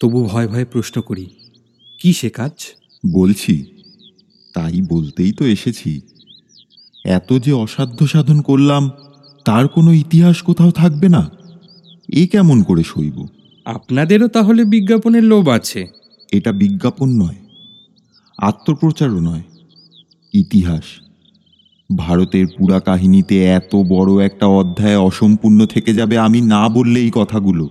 তবু 0.00 0.24
ভয় 0.24 0.48
ভয়ে 0.48 0.64
প্রশ্ন 0.64 1.00
করি 1.00 1.26
কি 2.00 2.12
সে 2.12 2.30
কাজ? 2.30 2.52
বলছি 3.12 3.64
তাই 4.54 4.80
বলতেই 4.80 5.32
তো 5.32 5.44
এসেছি। 5.44 6.00
এত 7.04 7.32
যে 7.32 7.52
অসাধ্য 7.52 8.06
সাধন 8.06 8.40
করলাম 8.40 8.90
তার 9.44 9.68
কোনো 9.68 9.92
ইতিহাস 9.92 10.42
কোথাও 10.42 10.70
থাকবে 10.70 11.08
না? 11.08 11.30
এ 12.08 12.26
কেমন 12.26 12.62
করে 12.62 12.82
সইব? 12.82 13.26
আপনাদেরও 13.64 14.28
তাহলে 14.28 14.64
বিজ্ঞাপনের 14.64 15.24
লোভ 15.24 15.48
আছে। 15.48 15.86
এটা 16.32 16.52
বিজ্ঞাপন 16.52 17.08
নয় 17.08 17.34
আত্মপ্রচারও 18.38 19.20
নয় 19.20 19.42
ইতিহাস। 20.34 20.82
ভারতের 21.96 22.46
পুরা 22.46 22.80
কাহিনীতে 22.80 23.44
এত 23.44 23.76
বড় 23.76 24.26
একটা 24.26 24.46
অধ্যায় 24.46 24.98
অসম্পূর্ণ 24.98 25.66
থেকে 25.66 25.94
যাবে 25.94 26.18
আমি 26.18 26.40
না 26.40 26.68
বললে 26.68 27.00
এই 27.00 27.10
কথাগুলো। 27.14 27.68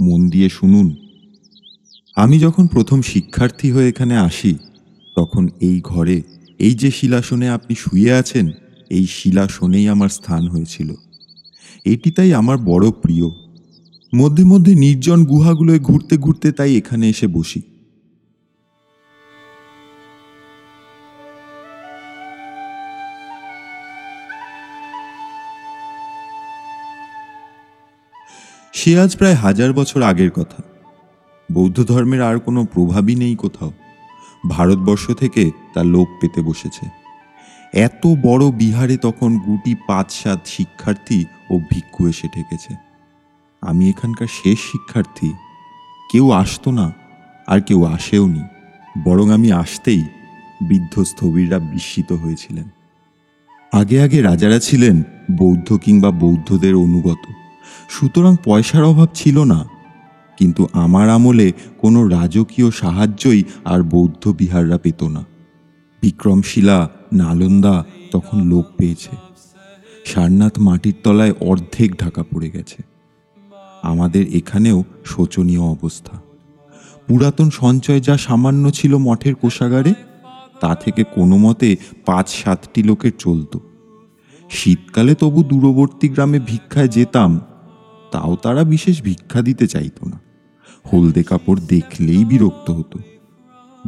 মন 0.00 0.28
দিয়ে 0.28 0.48
শুনুন 0.48 0.94
আমি 2.16 2.38
যখন 2.38 2.66
প্রথম 2.66 3.02
শিক্ষার্থী 3.02 3.70
হয়ে 3.70 3.88
এখানে 3.88 4.16
আসি 4.16 4.58
তখন 5.18 5.48
এই 5.60 5.80
ঘরে, 5.84 6.22
এই 6.58 6.74
যে 6.74 6.90
শিলাসনে 6.90 7.48
আপনি 7.48 7.74
শুয়ে 7.74 8.12
আছেন, 8.12 8.50
এই 8.90 9.06
শিলাসনেই 9.06 9.88
আমার 9.88 10.08
স্থান 10.08 10.48
হয়েছিল। 10.48 10.94
এটি 11.84 12.10
তাই 12.10 12.34
আমার 12.34 12.58
বড় 12.58 12.90
প্রিয়। 12.90 13.26
মধ্যে 14.14 14.44
মধ্যে 14.44 14.74
নির্জন 14.74 15.24
গুহাগুলোয় 15.24 15.78
ঘুরতে 15.78 16.16
ঘুরতে 16.16 16.52
তাই 16.52 16.76
এখানে 16.76 17.08
এসে 17.08 17.26
বসি। 17.26 17.62
সে 28.72 29.00
আজ 29.00 29.16
প্রায় 29.16 29.34
হাজার 29.34 29.72
বছর 29.72 30.02
আগের 30.02 30.30
কথা। 30.30 30.62
বৌদ্ধ 31.52 31.84
ধর্মের 31.84 32.22
আর 32.22 32.38
কোনো 32.38 32.64
প্রভাবই 32.64 33.14
নেই 33.14 33.36
কোথাও। 33.36 33.72
ভারতবর্ষ 34.48 35.10
থেকে 35.12 35.50
তা 35.74 35.82
লোপ 35.82 36.08
পেতে 36.20 36.40
বসেছে। 36.42 36.86
এত 37.72 38.06
বড় 38.22 38.50
বিহারে 38.50 38.96
তখন 38.96 39.38
গুটি 39.38 39.74
পাঁচ 39.86 40.12
সাত 40.12 40.40
শিক্ষার্থী 40.46 41.24
ও 41.50 41.58
ভিক্ষু 41.58 42.08
এসে 42.08 42.28
ঠেকেছে। 42.28 42.74
আমি 43.62 43.88
এখানকার 43.88 44.26
শেষ 44.26 44.58
শিক্ষার্থী। 44.58 45.32
কেউ 46.12 46.30
আসতো 46.30 46.70
না, 46.70 46.92
আর 47.46 47.60
কেউ 47.60 47.84
আসেও 47.84 48.26
নি। 48.26 48.42
বরং 49.04 49.30
আমি 49.30 49.52
আসতেই 49.52 50.04
বৃদ্ধ 50.62 51.02
স্থবিররা 51.02 51.58
বিস্মিত 51.58 52.12
হয়েছিলেন। 52.12 52.64
আগে 53.72 54.02
আগে 54.02 54.22
রাজারা 54.22 54.58
ছিলেন 54.58 55.02
বৌদ্ধ 55.30 55.76
কিংবা 55.76 56.10
বৌদ্ধদের 56.10 56.74
অনুগত। 56.74 57.22
সুতরাং 57.88 58.36
পয়সার 58.44 58.84
অভাব 58.84 59.08
ছিল 59.14 59.44
না। 59.44 59.64
কিন্তু 60.38 60.66
আমার 60.72 61.08
আমলে 61.08 61.52
কোনো 61.78 62.08
রাজকীয় 62.08 62.70
সাহায্যই 62.70 63.44
আর 63.64 63.82
বৌদ্ধ 63.82 64.28
বিহাররা 64.28 64.78
পেত 64.78 65.02
না। 65.02 65.24
বিক্রমশিলা, 66.02 66.88
নালন্দা 67.12 67.84
তখন 68.12 68.48
লোক 68.48 68.64
পেয়েছে। 68.76 69.10
সারনাথ 70.04 70.58
মাটির 70.58 70.94
তলায় 71.04 71.34
অর্ধেক 71.40 71.98
ঢাকা 71.98 72.22
পড়ে 72.22 72.50
গেছে। 72.50 72.82
আমাদের 73.82 74.26
এখানেও 74.34 74.84
শোচনীয় 75.04 75.60
অবস্থা। 75.60 76.20
পুরাতন 77.08 77.50
সঞ্চয় 77.50 78.00
যা 78.00 78.16
সামান্য 78.16 78.70
ছিল 78.70 78.96
মঠের 78.96 79.34
কোষাগারে, 79.34 79.94
তা 80.60 80.74
থেকে 80.74 81.04
কোনো 81.14 81.36
মতে 81.36 81.76
পাঁচ 82.06 82.28
সাতটি 82.28 82.82
লোকের 82.82 83.12
চলতো। 83.18 83.60
শীতকালে 84.50 85.14
তবু 85.14 85.42
দূরবর্তী 85.42 86.08
গ্রামে 86.08 86.38
ভিক্ষায় 86.46 86.88
যেতাম, 86.88 87.40
তাও 88.12 88.36
তারা 88.42 88.64
বিশেষ 88.64 89.02
ভিক্ষা 89.02 89.42
দিতে 89.42 89.66
চাইতো 89.66 90.08
না। 90.08 90.27
হলদে 90.92 91.22
কাপড় 91.22 91.60
দেখলেই 91.68 92.24
বিরক্ত 92.24 92.70
হতো। 92.70 92.98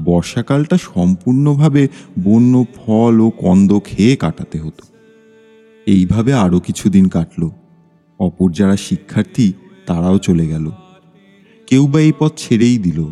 বর্ষাকালটা 0.04 0.78
সম্পূর্ণভাবে 0.94 1.88
বন্য 2.24 2.64
ফল 2.76 3.20
ও 3.20 3.30
কন্দ 3.30 3.78
খেয়ে 3.84 4.16
কাটাতে 4.16 4.60
হতো। 4.60 4.84
এইভাবে 5.86 6.32
আরও 6.32 6.60
কিছুদিন 6.60 7.08
কাটলো। 7.08 7.50
অপর 8.18 8.50
যারা 8.50 8.76
শিক্ষার্থী, 8.76 9.52
তারাও 9.86 10.18
চলে 10.18 10.46
গেল। 10.46 10.70
কেউ 11.66 11.86
বা 11.86 12.00
এই 12.00 12.12
পথ 12.18 12.32
ছেড়েই 12.36 12.78
দিল। 12.78 13.06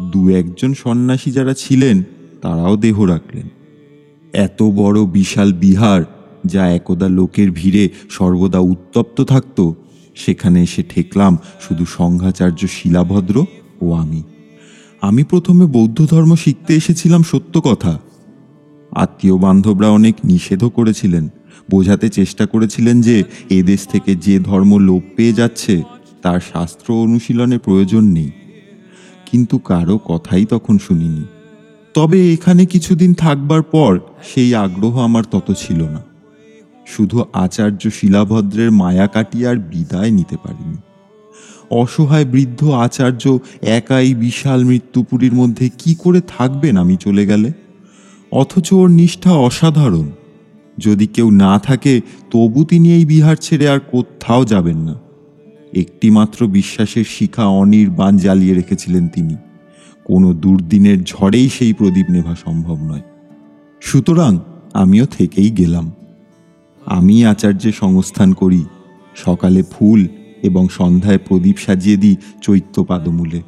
দু 0.00 0.28
একজন 0.28 0.74
সন্ন্যাসী 0.74 1.30
যারা 1.30 1.54
ছিলেন, 1.54 2.02
তারাও 2.42 2.76
দেহ 2.76 3.04
রাখলেন। 3.04 3.48
এত 4.32 4.62
বড় 4.62 5.06
বিশাল 5.06 5.52
বিহার, 5.52 6.02
যা 6.46 6.68
একদা 6.68 7.08
লোকের 7.08 7.50
ভিড়ে 7.50 7.88
সর্বদা 8.10 8.58
উত্তপ্ত 8.58 9.20
থাকত। 9.20 9.72
সেখানে 10.14 10.62
এসে 10.62 10.82
ঠেকলাম, 10.82 11.38
শুধু 11.68 11.84
সংঘাচার্য 11.84 12.66
শিলাভদ্র 12.66 13.46
ও 13.80 13.92
আমি। 13.92 14.22
আমি 15.00 15.24
প্রথমে 15.24 15.66
বৌদ্ধ 15.66 16.06
ধর্ম 16.06 16.34
শিখতে 16.34 16.74
এসেছিলাম 16.74 17.22
সত্য 17.22 17.60
কথা। 17.60 18.00
আত্মীয় 18.90 19.38
বান্ধবরা 19.38 19.90
অনেক 19.90 20.14
নিষেধও 20.24 20.70
করেছিলেন। 20.70 21.28
বোঝাতে 21.70 22.08
চেষ্টা 22.08 22.46
করেছিলেন 22.46 23.00
যে 23.00 23.24
এদেশ 23.50 23.88
থেকে 23.88 24.14
যে 24.14 24.38
ধর্ম 24.38 24.78
লোপ 24.78 25.02
পেয়ে 25.16 25.32
যাচ্ছে, 25.32 25.82
তার 26.22 26.40
শাস্ত্র 26.52 26.94
অনুশীলনে 26.94 27.58
প্রয়োজন 27.58 28.04
নেই। 28.04 28.30
কিন্তু 29.30 29.58
কারও 29.58 29.98
কথাই 29.98 30.44
তখন 30.44 30.78
শুনিনি। 30.78 31.24
তবে 31.94 32.32
এখানে 32.32 32.66
কিছুদিন 32.66 33.14
থাকবার 33.14 33.62
পর 33.62 34.00
সেই 34.34 34.54
আগ্রহ 34.54 34.98
আমার 34.98 35.24
তত 35.24 35.52
ছিল 35.56 35.82
না। 35.82 36.11
শুধু 36.96 37.24
আচার্য 37.32 37.90
শিলাভদ্রের 37.90 38.70
মায়া 38.70 39.06
কাটিয়ে 39.06 39.48
আর 39.48 39.56
বিদায় 39.56 40.10
নিতে 40.10 40.36
পারিনি। 40.36 40.76
অসহায় 41.70 42.24
বৃদ্ধ 42.24 42.64
আচার্য 42.64 43.38
একাই 43.62 44.14
বিশাল 44.14 44.64
মৃত্যুপুরীর 44.64 45.32
মধ্যে 45.32 45.70
কি 45.78 45.94
করে 45.94 46.20
থাকবেন 46.20 46.76
আমি 46.76 46.96
চলে 46.96 47.26
গেলে? 47.26 47.52
অথচ 48.32 48.72
ওর 48.72 48.90
নিষ্ঠা 48.90 49.30
অসাধারণ। 49.30 50.10
যদি 50.78 51.06
কেউ 51.06 51.30
না 51.30 51.58
থাকে, 51.58 52.00
তবু 52.30 52.64
তিনি 52.64 52.92
এই 52.92 53.04
বিহার 53.04 53.36
ছেড়ে 53.36 53.68
আর 53.68 53.80
কোথাও 53.80 54.44
যাবেন 54.44 54.76
না। 54.76 54.94
একটিমাত্র 55.76 56.46
বিশ্বাসের 56.46 57.04
শিখা 57.04 57.46
অনির্বাণ 57.46 58.16
জ্বালিয়ে 58.16 58.54
রেখেছিলেন 58.54 59.08
তিনি। 59.08 59.36
কোনো 60.04 60.32
দুর্দিনের 60.32 61.04
ঝড়েই 61.04 61.48
সেই 61.48 61.72
প্রদীপ 61.72 62.06
নেভা 62.10 62.34
সম্ভব 62.44 62.76
নয়। 62.82 63.02
সুতরাং 63.80 64.38
আমিও 64.74 65.06
থেকেই 65.06 65.50
গেলাম। 65.50 65.92
আমি 66.86 67.26
আচার্যের 67.26 67.72
সংস্থান 67.72 68.32
করি, 68.32 68.64
সকালে 69.16 69.62
ফুল 69.62 70.08
এবং 70.42 70.68
সন্ধ্যায় 70.68 71.18
প্রদীপ 71.18 71.56
সাজিয়ে 71.58 71.96
দিই 71.96 72.16
চৈত্য 72.42 72.84
পাদমূলে। 72.84 73.42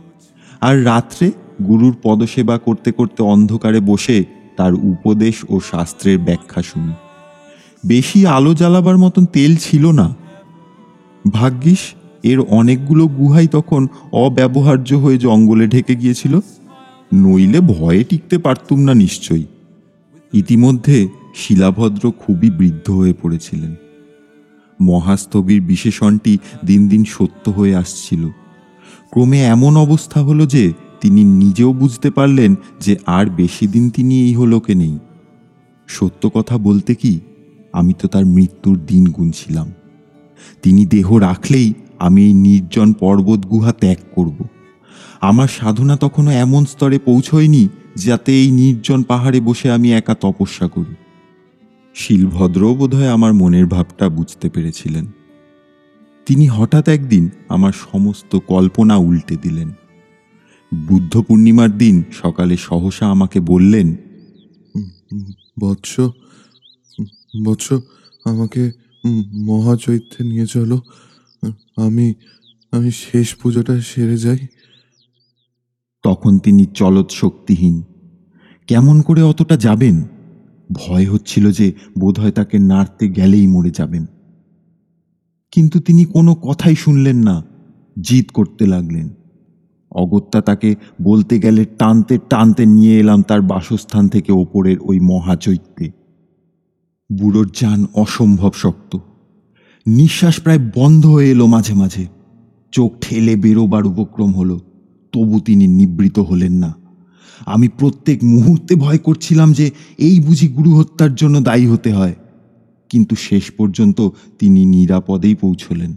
আর 0.60 0.84
রাত্রে 0.84 1.30
গুরুর 1.68 1.96
পদসেবা 2.02 2.58
করতে 2.58 2.92
করতে 2.92 3.22
অন্ধকারে 3.22 3.80
বসে 3.80 4.24
তার 4.56 4.74
উপদেশ 4.74 5.44
ও 5.48 5.60
শাস্ত্রের 5.60 6.18
ব্যাখ্যা 6.18 6.62
শুনি। 6.62 6.92
বেশি 7.86 8.26
আলো 8.26 8.54
জ্বালাবার 8.54 8.98
মতন 8.98 9.24
তেল 9.24 9.56
ছিল 9.56 9.90
না। 9.90 10.14
ভাগ্যিস, 11.30 11.78
এর 12.22 12.40
অনেকগুলো 12.40 13.06
গুহাই 13.06 13.46
তখন 13.46 13.88
অব্যবহার্য 14.12 14.94
হয়ে 14.94 15.18
জঙ্গলে 15.18 15.66
ঢেকে 15.66 15.94
গিয়েছিল। 15.94 16.40
নইলে 17.14 17.60
ভয়ে 17.60 18.04
টিকতে 18.04 18.38
পারতুম 18.38 18.80
না 18.80 18.94
নিশ্চয়ই। 18.94 19.44
ইতিমধ্যে 20.32 21.08
শিলাভদ্র 21.34 22.12
খুবই 22.18 22.50
বৃদ্ধ 22.50 22.90
হয়ে 22.90 23.14
পড়েছিলেন। 23.22 23.74
মহাস্তবীর 24.80 25.60
বিশেষণটি 25.60 26.38
দিন 26.64 26.88
দিন 26.88 27.04
সত্য 27.04 27.50
হয়ে 27.50 27.76
আসছিল। 27.76 28.28
ক্রমে 29.10 29.44
এমন 29.44 29.76
অবস্থা 29.76 30.20
হলো 30.20 30.46
যে, 30.46 30.72
তিনি 31.00 31.24
নিজেও 31.24 31.72
বুঝতে 31.72 32.10
পারলেন 32.10 32.54
যে 32.80 32.96
আর 33.06 33.26
বেশি 33.26 33.66
দিন 33.66 33.90
তিনি 33.90 34.22
এই 34.22 34.34
হলোকে 34.34 34.74
নেই। 34.74 34.98
সত্য 35.88 36.30
কথা 36.34 36.58
বলতে 36.58 36.94
কি, 36.94 37.20
আমি 37.72 37.92
তো 37.98 38.08
তার 38.08 38.26
মৃত্যুর 38.26 38.78
দিন 38.86 39.04
গুনছিলাম। 39.04 39.72
তিনি 40.62 40.86
দেহ 40.86 41.16
রাখলেই 41.16 41.74
আমি 41.98 42.24
এই 42.24 42.32
নির্জন 42.32 42.92
পর্বত 42.92 43.46
গুহা 43.46 43.72
ত্যাগ 43.72 43.96
করব। 44.14 44.46
আমার 45.20 45.48
সাধনা 45.48 45.96
তখনও 45.96 46.30
এমন 46.30 46.64
স্তরে 46.64 46.98
পৌঁছয়নি 46.98 47.68
যাতে 47.96 48.32
এই 48.32 48.50
নির্জন 48.50 49.02
পাহাড়ে 49.02 49.40
বসে 49.40 49.70
আমি 49.70 49.92
একা 49.92 50.14
তপস্যা 50.14 50.68
করি। 50.68 50.94
শিলভদ্রও 51.94 52.74
বোধহয় 52.74 53.08
আমার 53.08 53.32
মনের 53.32 53.66
ভাবটা 53.66 54.08
বুঝতে 54.08 54.50
পেরেছিলেন। 54.50 55.06
তিনি 56.26 56.46
হঠাৎ 56.46 56.88
একদিন 56.88 57.30
আমার 57.48 57.72
সমস্ত 57.72 58.38
কল্পনা 58.46 58.96
উল্টে 58.96 59.36
দিলেন। 59.36 59.72
বুদ্ধ 60.74 61.20
পূর্ণিমার 61.20 61.78
দিন 61.78 62.02
সকালে 62.12 62.56
সহসা 62.56 63.06
আমাকে 63.10 63.40
বললেন 63.40 63.96
বৎস 65.60 66.00
বৎস 67.44 67.72
আমাকে 68.24 68.72
মহাচৈত্যে 69.32 70.24
নিয়ে 70.24 70.46
চলো। 70.46 70.80
আমি 71.76 72.14
আমি 72.72 72.90
শেষ 72.90 73.34
পুজোটা 73.34 73.80
সেরে 73.80 74.18
যাই। 74.18 74.38
তখন 76.02 76.38
তিনি 76.38 76.66
চলত 76.74 77.10
শক্তিহীন। 77.10 77.82
কেমন 78.66 79.02
করে 79.02 79.22
অতটা 79.22 79.56
যাবেন? 79.56 80.02
ভয় 80.72 81.10
হচ্ছিল 81.10 81.50
যে 81.50 81.72
বোধহয় 81.98 82.30
তাকে 82.30 82.58
নাড়তে 82.58 83.08
গেলেই 83.08 83.46
মরে 83.46 83.70
যাবেন। 83.70 84.06
কিন্তু 85.52 85.80
তিনি 85.80 86.04
কোনো 86.04 86.34
কথাই 86.34 86.74
শুনলেন 86.74 87.16
না, 87.16 87.44
জিদ 88.00 88.30
করতে 88.34 88.66
লাগলেন। 88.66 89.08
অগত্যা 89.90 90.40
তাকে 90.40 90.74
বলতে 91.02 91.38
গেলে 91.38 91.64
টানতে 91.64 92.18
টানতে 92.30 92.66
নিয়ে 92.66 92.98
এলাম 92.98 93.22
তার 93.22 93.42
বাসস্থান 93.42 94.08
থেকে 94.08 94.32
ওপরের 94.32 94.76
ওই 94.80 95.00
মহাচৈত্যে। 95.00 95.90
বুড়োর 97.18 97.50
যান 97.60 97.86
অসম্ভব 97.94 98.52
শক্ত। 98.54 98.98
নিঃশ্বাস 99.86 100.40
প্রায় 100.40 100.58
বন্ধ 100.74 101.06
হয়ে 101.06 101.30
এলো 101.30 101.46
মাঝে 101.46 101.74
মাঝে। 101.74 102.06
চোখ 102.72 102.92
ঠেলে 103.00 103.36
বেরোবার 103.36 103.86
উপক্রম 103.86 104.32
হলো, 104.32 104.60
তবু 105.12 105.40
তিনি 105.40 105.66
নিবৃত 105.66 106.18
হলেন 106.18 106.52
না। 106.52 106.83
আমি 107.46 107.68
প্রত্যেক 107.68 108.24
মুহূর্তে 108.24 108.74
ভয় 108.74 108.98
করছিলাম 108.98 109.52
যে 109.52 109.70
এই 109.98 110.20
বুঝি 110.20 110.48
গুরু 110.48 110.74
হত্যার 110.74 111.14
জন্য 111.14 111.40
দায়ী 111.40 111.66
হতে 111.66 111.92
হয়। 111.92 112.14
কিন্তু 112.90 113.16
শেষ 113.16 113.50
পর্যন্ত 113.50 114.08
তিনি 114.38 114.64
নিরাপদেই 114.64 115.34
পৌঁছলেন। 115.34 115.96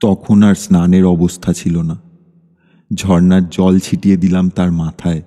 তখন 0.00 0.42
আর 0.42 0.54
স্নানের 0.54 1.04
অবস্থা 1.04 1.52
ছিল 1.52 1.82
না। 1.82 2.00
ঝর্ণার 2.94 3.48
জল 3.48 3.78
ছিটিয়ে 3.78 4.16
দিলাম 4.16 4.48
তার 4.48 4.72
মাথায়। 4.72 5.22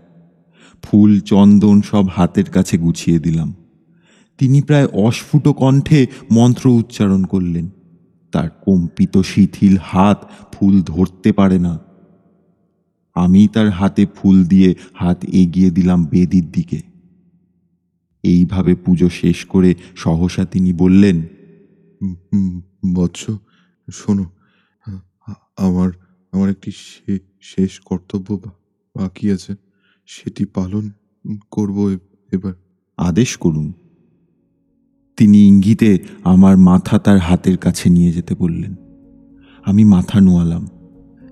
ফুল, 0.83 1.19
চন্দন 1.19 1.81
সব 1.81 2.05
হাতের 2.15 2.45
কাছে 2.45 2.77
গুছিয়ে 2.77 3.19
দিলাম। 3.19 3.53
তিনি 4.37 4.61
প্রায় 4.61 4.85
অস্ফুট 4.85 5.47
কণ্ঠে 5.47 6.07
মন্ত্র 6.31 6.69
উচ্চারণ 6.69 7.23
করলেন। 7.23 7.69
তার 8.31 8.49
কম্পিত 8.49 9.17
শিথিল 9.17 9.77
হাত 9.83 10.29
ফুল 10.51 10.81
ধরতে 10.81 11.31
পারে 11.31 11.59
না। 11.59 11.79
আমি 13.15 13.47
তার 13.53 13.69
হাতে 13.69 14.05
ফুল 14.15 14.45
দিয়ে 14.45 14.75
হাত 14.93 15.25
এগিয়ে 15.25 15.71
দিলাম 15.71 16.05
বেদির 16.05 16.51
দিকে। 16.51 16.81
এইভাবে 18.23 18.75
পুজো 18.75 19.09
শেষ 19.09 19.45
করে 19.45 19.75
সহসা 19.95 20.45
তিনি 20.45 20.73
বললেন 20.73 21.17
বৎস 22.93 23.31
শোনো 23.93 24.25
আমার 25.57 25.89
আমার 26.31 26.49
একটি 26.49 26.71
শেষ 27.41 27.79
কর্তব্য 27.79 28.39
বাকি 28.95 29.31
আছে 29.31 29.55
সেটি 30.05 30.45
পালন 30.45 30.91
করব 31.51 31.77
এবার। 32.31 32.53
আদেশ 32.97 33.37
করুন। 33.37 33.73
তিনি 35.17 35.47
ইঙ্গিতে 35.47 35.99
আমার 36.23 36.57
মাথা 36.57 36.99
তার 36.99 37.17
হাতের 37.17 37.57
কাছে 37.57 37.89
নিয়ে 37.89 38.11
যেতে 38.11 38.35
বললেন। 38.35 38.75
আমি 39.65 39.83
মাথা 39.83 40.21
নোয়ালাম। 40.21 40.67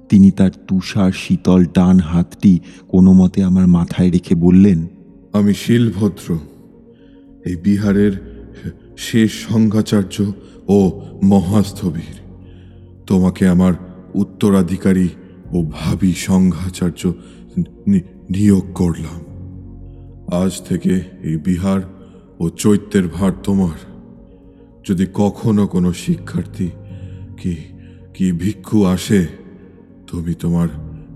তিনি 0.10 0.30
তার 0.32 0.54
তুষার 0.67 1.12
শীতল 1.24 1.62
ডান 1.78 1.98
হাতটি 2.10 2.54
কোনো 2.88 3.12
মতে 3.19 3.39
আমার 3.50 3.67
মাথায় 3.78 4.12
রেখে 4.15 4.36
বললেন, 4.45 4.80
আমি 5.38 5.54
শিলভদ্র, 5.63 6.28
এই 7.45 7.56
বিহারের 7.65 8.13
শেষ 9.08 9.32
সংঘাচার্য 9.50 10.15
ও 10.67 10.78
মহাস্থবির। 11.24 12.15
তোমাকে 13.10 13.43
আমার 13.48 13.74
উত্তরাধিকারী 14.13 15.08
ও 15.56 15.58
ভাবি 15.78 16.12
সংঘাচার্য 16.30 17.02
নিয়োগ 18.34 18.65
করলাম। 18.74 19.19
আজ 20.43 20.54
থেকে 20.67 20.93
এই 21.30 21.38
বিহার 21.48 21.82
ও 22.39 22.43
চৈত্যের 22.63 23.06
ভার 23.15 23.34
তোমার। 23.43 23.78
যদি 24.88 25.06
কখনো 25.13 25.63
কোনো 25.67 25.89
শিক্ষার্থী 26.04 26.67
কি 27.39 27.54
কি 28.15 28.26
ভিক্ষু 28.41 28.80
আসে 28.95 29.22
তুমি 30.12 30.34
তোমার 30.34 30.67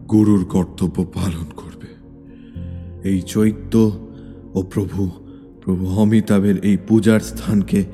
গুরুর 0.09 0.45
কর্তব্য 0.45 1.05
পালন 1.13 1.47
করবে। 1.55 1.87
এই 3.09 3.21
চৈত্য 3.21 3.91
ও 4.53 4.63
প্রভু 4.63 5.09
প্রভু 5.65 5.87
অমিতাভের 5.87 6.65
এই 6.65 6.77
পূজার 6.87 7.19
স্থানকে 7.19 7.85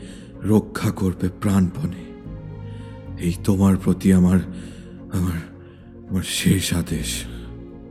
রক্ষা 0.43 0.91
করবে 0.91 1.29
প্রাণপণে। 1.41 2.03
এই 3.19 3.33
তোমার 3.43 3.75
প্রতি 3.77 4.13
আমার 4.13 4.39
আমার 5.13 5.39
আমার 6.09 6.23
শেষ 6.27 6.73
আদেশ। 6.73 7.09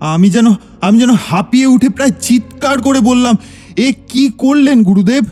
আমি 0.00 0.30
যেন 0.30 0.46
আমি 0.80 0.98
যেন 0.98 1.10
হাঁপিয়ে 1.10 1.66
উঠে 1.66 1.88
প্রায় 1.88 2.10
চিৎকার 2.20 2.82
করে 2.82 3.00
বললাম 3.00 3.36
এ 3.76 3.92
কি 4.08 4.30
করলেন 4.38 4.82
গুরুদেব? 4.82 5.24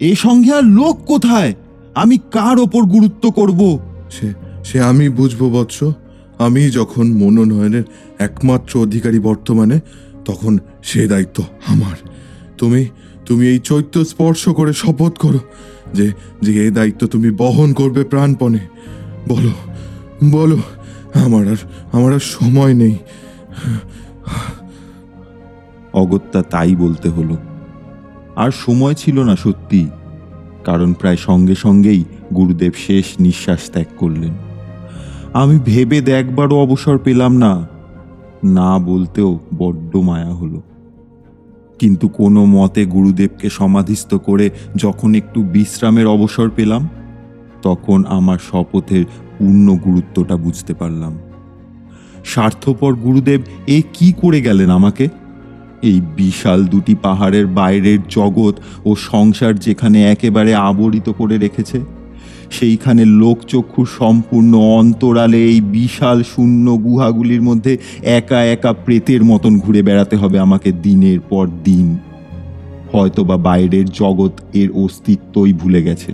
এ 0.00 0.14
সঙ্গে 0.14 0.52
আর 0.52 0.62
লোক 0.62 0.96
কোথায়? 1.06 1.54
আমি 1.94 2.18
কার 2.30 2.58
ওপর 2.58 2.82
গুরুত্ব 2.82 3.30
করব? 3.30 3.78
সে 4.10 4.34
সে 4.64 4.80
আমি 4.80 5.08
বুঝব 5.08 5.48
বৎস। 5.48 5.84
আমি 6.38 6.70
যখন 6.70 7.06
মনোনয়নের 7.06 7.84
একমাত্র 8.18 8.80
অধিকারী 8.80 9.18
বর্তমানে, 9.18 9.80
তখন 10.24 10.58
সে 10.82 11.08
দায়িত্ব 11.08 11.44
আমার। 11.66 12.08
তুমি 12.58 12.86
তুমি 13.26 13.46
এই 13.48 13.58
চৈত্য 13.58 14.04
স্পর্শ 14.04 14.48
করে 14.48 14.72
শপথ 14.72 15.18
করো 15.18 15.38
যে 15.94 16.12
যে 16.42 16.64
এই 16.64 16.70
দায়িত্ব 16.70 17.06
তুমি 17.06 17.30
বহন 17.30 17.72
করবে 17.72 18.04
প্রাণপণে। 18.04 18.58
বলো 19.28 19.50
বলো, 20.30 20.58
আমার 21.14 21.48
আর 21.48 21.56
আমার 21.92 22.14
আর 22.14 22.20
সময় 22.20 22.74
নেই। 22.74 22.96
অগত্যা 25.92 26.42
তাই 26.42 26.76
বলতে 26.76 27.08
হলো। 27.08 27.36
আর 28.36 28.50
সময় 28.50 28.94
ছিল 28.94 29.22
না 29.22 29.36
সত্যি 29.36 29.90
কারণ 30.64 30.92
প্রায় 30.92 31.16
সঙ্গে 31.16 31.54
সঙ্গেই 31.54 32.04
গুরুদেব 32.36 32.72
শেষ 32.86 33.04
নিঃশ্বাস 33.20 33.70
ত্যাগ 33.70 33.86
করলেন। 33.96 34.45
আমি 35.36 35.58
ভেবে 35.64 36.00
দেখবারও 36.00 36.56
অবসর 36.56 36.98
পেলাম 36.98 37.36
না। 37.36 37.68
না 38.44 38.78
বলতেও 38.78 39.38
বড্ড 39.58 39.96
মায়া 39.96 40.34
হলো। 40.34 40.62
কিন্তু 41.78 42.08
কোনো 42.08 42.44
মতে 42.44 42.86
গুরুদেবকে 42.86 43.50
সমাধিস্থ 43.50 44.14
করে 44.14 44.50
যখন 44.76 45.14
একটু 45.14 45.42
বিশ্রামের 45.42 46.06
অবসর 46.06 46.50
পেলাম, 46.56 46.88
তখন 47.62 48.04
আমার 48.08 48.38
শপথের 48.50 49.04
পূর্ণ 49.38 49.76
গুরুত্বটা 49.76 50.36
বুঝতে 50.36 50.74
পারলাম। 50.74 51.18
স্বার্থপর 52.24 52.94
গুরুদেব 52.94 53.40
এ 53.66 53.82
কি 53.92 54.12
করে 54.12 54.40
গেলেন 54.40 54.70
আমাকে? 54.70 55.08
এই 55.82 56.00
বিশাল 56.16 56.64
দুটি 56.64 56.94
পাহাড়ের 57.02 57.46
বাইরের 57.46 57.98
জগৎ 58.08 58.54
ও 58.84 58.94
সংসার 58.94 59.58
যেখানে 59.58 60.10
একেবারে 60.10 60.54
আবরিত 60.54 61.08
করে 61.08 61.38
রেখেছে 61.38 61.95
সেইখানে 62.50 63.04
লোকচক্ষু 63.04 63.84
সম্পূর্ণ 63.84 64.54
অন্তরালে 64.54 65.44
এই 65.44 65.60
বিশাল 65.60 66.22
শূন্য 66.22 66.76
গুহাগুলির 66.76 67.42
মধ্যে 67.42 67.78
একা 68.02 68.44
একা 68.44 68.72
প্রেতের 68.72 69.24
মতন 69.24 69.58
ঘুরে 69.58 69.82
বেড়াতে 69.82 70.16
হবে 70.16 70.38
আমাকে 70.38 70.72
দিনের 70.72 71.20
পর 71.20 71.48
দিন। 71.64 71.98
হয়তোবা 72.92 73.36
বাইরের 73.36 73.84
জগৎ 73.84 74.40
এর 74.52 74.70
অস্তিত্বই 74.70 75.52
ভুলে 75.52 75.82
গেছে। 75.82 76.12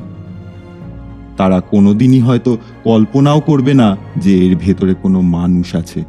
তারা 1.36 1.60
কোনোদিনই 1.60 2.20
হয়তো 2.20 2.58
কল্পনাও 2.84 3.40
করবে 3.40 3.74
না 3.74 3.96
যে 4.16 4.46
এর 4.46 4.56
ভেতরে 4.56 4.94
কোনো 4.94 5.20
মানুষ 5.20 5.74
আছে। 5.74 6.04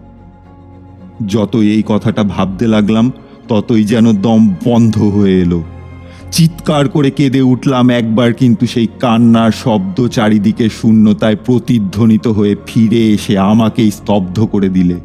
যত 1.27 1.55
এই 1.55 1.83
কথাটা 1.85 2.23
ভাবতে 2.23 2.67
লাগলাম, 2.67 3.11
ততই 3.47 3.83
যেন 3.83 4.13
দম 4.13 4.53
বন্ধ 4.65 5.01
হয়ে 5.01 5.41
এলো। 5.41 5.61
চিৎকার 6.33 6.89
করে 6.89 7.11
কেঁদে 7.11 7.41
উঠলাম 7.41 7.89
একবার, 7.89 8.33
কিন্তু 8.33 8.67
সেই 8.67 8.87
কান্নার 8.99 9.51
শব্দ 9.51 10.07
চারিদিকে 10.07 10.69
শূন্যতায় 10.69 11.35
প্রতিধ্বনিত 11.35 12.27
হয়ে 12.27 12.55
ফিরে 12.67 13.01
এসে 13.09 13.37
আমাকেই 13.37 13.91
স্তব্ধ 13.91 14.45
করে 14.45 14.69
দিলে। 14.69 14.99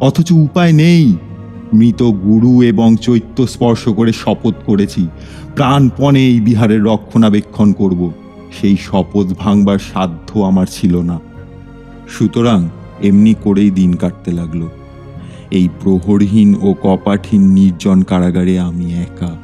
অথচ 0.00 0.32
উপায় 0.32 0.72
নেই। 0.72 1.16
মৃত 1.74 2.02
গুরু 2.02 2.62
এবং 2.62 2.96
চৈত্য 2.96 3.46
স্পর্শ 3.46 3.88
করে 3.88 4.12
শপথ 4.12 4.54
করেছি, 4.66 5.06
প্রাণপণে 5.56 6.26
এই 6.26 6.40
বিহারের 6.40 6.82
রক্ষণাবেক্ষণ 6.82 7.72
করব। 7.72 8.12
সেই 8.60 8.76
শপথ 8.80 9.26
ভাঙবার 9.38 9.78
সাধ্য 9.78 10.38
আমার 10.38 10.66
ছিল 10.70 10.96
না। 10.96 11.20
সুতরাং 12.08 12.68
এমনি 13.02 13.34
করেই 13.44 13.70
দিন 13.70 13.92
কাটতে 13.92 14.32
লাগল। 14.32 14.62
এই 15.50 15.68
প্রহরহীন 15.80 16.54
ও 16.60 16.74
কপাঠহীন 16.82 17.42
নির্জন 17.52 18.02
কারাগারে 18.02 18.58
আমি 18.58 18.94
একা। 18.94 19.41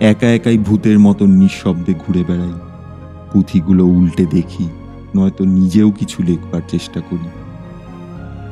একা 0.00 0.30
একাই 0.30 0.58
ভূতের 0.58 0.98
মতো 0.98 1.26
নিঃশব্দে 1.26 1.94
ঘুরে 1.94 2.24
বেড়াই। 2.28 2.52
পুঁথিগুলো 3.32 3.86
উল্টে 3.86 4.26
দেখি, 4.26 4.68
নয়তো 5.16 5.44
নিজেও 5.44 5.90
কিছু 5.90 6.22
লেখবার 6.22 6.60
চেষ্টা 6.68 7.00
করি। 7.00 7.28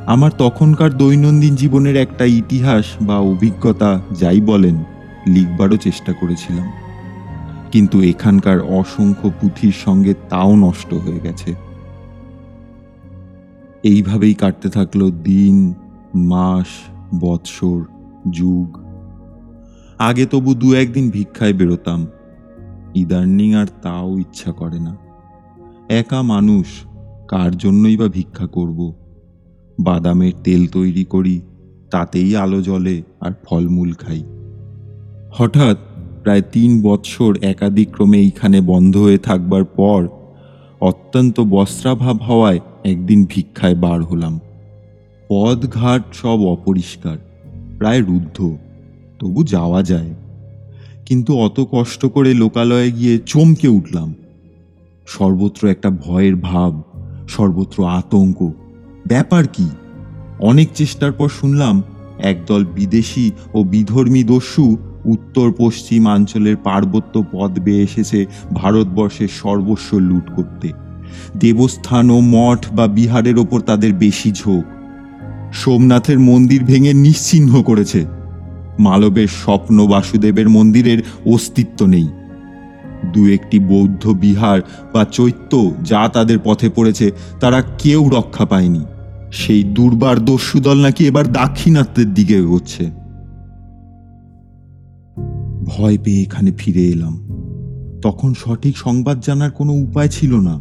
আমার 0.05 0.31
তখনকার 0.37 0.97
দৈনন্দিন 0.97 1.55
জীবনের 1.55 1.95
একটা 1.95 2.25
ইতিহাস 2.25 2.85
বা 3.01 3.17
অভিজ্ঞতা, 3.17 4.01
যাই 4.19 4.41
বলেন, 4.41 4.83
লিখবারও 5.27 5.77
চেষ্টা 5.77 6.13
করেছিলাম। 6.13 6.71
কিন্তু 7.71 8.01
এখানকার 8.01 8.59
অসংখ্য 8.59 9.31
পুঁথির 9.41 9.73
সঙ্গে 9.85 10.13
তাও 10.29 10.55
নষ্ট 10.55 10.93
হয়ে 10.93 11.19
গেছে। 11.19 11.55
এইভাবেই 13.83 14.33
কাটতে 14.33 14.69
থাকল 14.69 15.11
দিন, 15.11 15.73
মাস, 16.15 16.67
বৎসর, 17.19 17.83
যুগ। 18.29 18.84
আগে 19.99 20.25
তবু 20.25 20.53
দু 20.53 20.73
একদিন 20.73 21.09
ভিক্ষায় 21.09 21.53
বেরোতাম। 21.53 22.07
ইদার্নিং 22.95 23.53
আর 23.53 23.65
তাও 23.81 24.19
ইচ্ছা 24.19 24.51
করে 24.51 24.79
না। 24.79 24.97
একা 25.89 26.21
মানুষ, 26.21 26.67
কার 27.27 27.57
জন্যই 27.57 27.97
বা 27.97 28.07
ভিক্ষা 28.07 28.47
করব? 28.47 28.93
বাদামের 29.79 30.31
তেল 30.43 30.67
তৈরি 30.67 31.03
করি, 31.03 31.41
তাতেই 31.91 32.35
আলো 32.35 32.61
জ্বলে 32.61 33.03
আর 33.19 33.31
ফলমূল 33.45 33.93
খাই। 33.93 34.23
হঠাৎ 35.31 35.77
প্রায় 36.23 36.41
তিন 36.41 36.81
বৎসর 36.81 37.37
একাদিক্রমে 37.41 38.17
এইখানে 38.17 38.61
বন্ধ 38.61 38.97
হয়ে 38.97 39.17
থাকবার 39.17 39.63
পর 39.63 40.07
অত্যন্ত 40.81 41.39
বস্ত্রাভাব 41.39 42.17
হওয়ায় 42.17 42.59
একদিন 42.83 43.25
ভিক্ষায় 43.29 43.75
বার 43.75 44.03
হলাম। 44.03 44.39
পদঘাট 45.29 46.01
সব 46.13 46.41
অপরিষ্কার, 46.41 47.17
প্রায় 47.77 48.01
রুদ্ধ। 48.01 48.57
তবু 49.19 49.43
যাওয়া 49.43 49.83
যায়। 49.83 50.13
কিন্তু 51.05 51.37
অত 51.37 51.65
কষ্ট 51.71 52.05
করে 52.05 52.33
লোকালয়ে 52.33 52.91
গিয়ে 52.91 53.19
চমকে 53.25 53.67
উঠলাম। 53.67 54.13
সর্বত্র 55.07 55.67
একটা 55.67 55.89
ভয়ের 55.89 56.35
ভাব, 56.35 56.81
সর্বত্র 57.27 57.87
আতঙ্ক। 57.87 58.51
ব্যাপার 59.07 59.47
কি? 59.47 59.69
অনেক 60.39 60.69
চেষ্টার 60.75 61.11
পর 61.11 61.29
শুনলাম, 61.29 61.83
একদল 62.19 62.65
বিদেশি 62.65 63.31
ও 63.53 63.63
বিধর্মী 63.63 64.23
দস্যু 64.23 64.77
উত্তর 65.05 65.53
পশ্চিমাঞ্চলের 65.57 66.55
পার্বত্য 66.57 67.23
পদ 67.31 67.59
বেয়ে 67.59 67.81
এসেছে 67.81 68.25
ভারতবর্ষের 68.53 69.27
সর্বস্ব 69.27 69.97
লুট 69.97 70.35
করতে। 70.35 70.71
দেবস্থান 71.39 72.09
ও 72.09 72.19
মঠ 72.19 72.65
বা 72.73 72.87
বিহারের 72.87 73.37
ওপর 73.37 73.61
তাদের 73.61 73.93
বেশি 73.93 74.31
ঝোঁক। 74.31 74.63
সোমনাথের 75.53 76.19
মন্দির 76.19 76.63
ভেঙে 76.63 76.93
নিশ্চিহ্ন 76.93 77.63
করেছে। 77.63 78.05
মালবের 78.79 79.27
স্বপ্ন 79.27 79.87
বাসুদেবের 79.87 80.49
মন্দিরের 80.49 80.99
অস্তিত্ব 81.25 81.85
নেই। 81.85 82.07
দু 83.13 83.27
একটি 83.27 83.59
বৌদ্ধ 83.59 84.07
বিহার 84.07 84.61
বা 84.93 85.05
চৈত্য 85.05 85.71
যা 85.83 86.09
তাদের 86.09 86.39
পথে 86.43 86.69
পড়েছে, 86.69 87.11
তারা 87.39 87.61
কেউ 87.61 88.09
রক্ষা 88.09 88.45
পায়নি। 88.45 88.83
সেই 89.31 89.63
দুর্বার 89.63 90.25
দস্যুদল 90.25 90.77
নাকি 90.77 91.07
এবার 91.07 91.31
দাক্ষিণাত্যের 91.31 92.13
দিকে 92.13 92.35
এগোচ্ছে। 92.35 92.91
ভয় 95.65 95.97
পেয়ে 95.97 96.21
এখানে 96.21 96.51
ফিরে 96.51 96.83
এলাম। 96.85 97.13
তখন 98.01 98.33
সঠিক 98.33 98.77
সংবাদ 98.77 99.19
জানার 99.19 99.51
কোনো 99.51 99.73
উপায় 99.73 100.07
ছিল 100.07 100.35
না, 100.35 100.59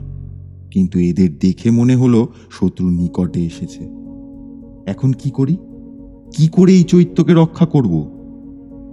কিন্তু 0.70 0.98
এদের 0.98 1.38
দেখে 1.38 1.70
মনে 1.70 1.96
হলো 1.96 2.32
শত্রু 2.50 2.90
নিকটে 2.90 3.40
এসেছে। 3.44 3.82
এখন 4.86 5.12
কি 5.12 5.30
করি? 5.30 5.56
কি 6.36 6.48
করে 6.48 6.72
এই 6.72 6.84
চৈত্যকে 6.84 7.34
রক্ষা 7.34 7.66
করব? 7.66 8.10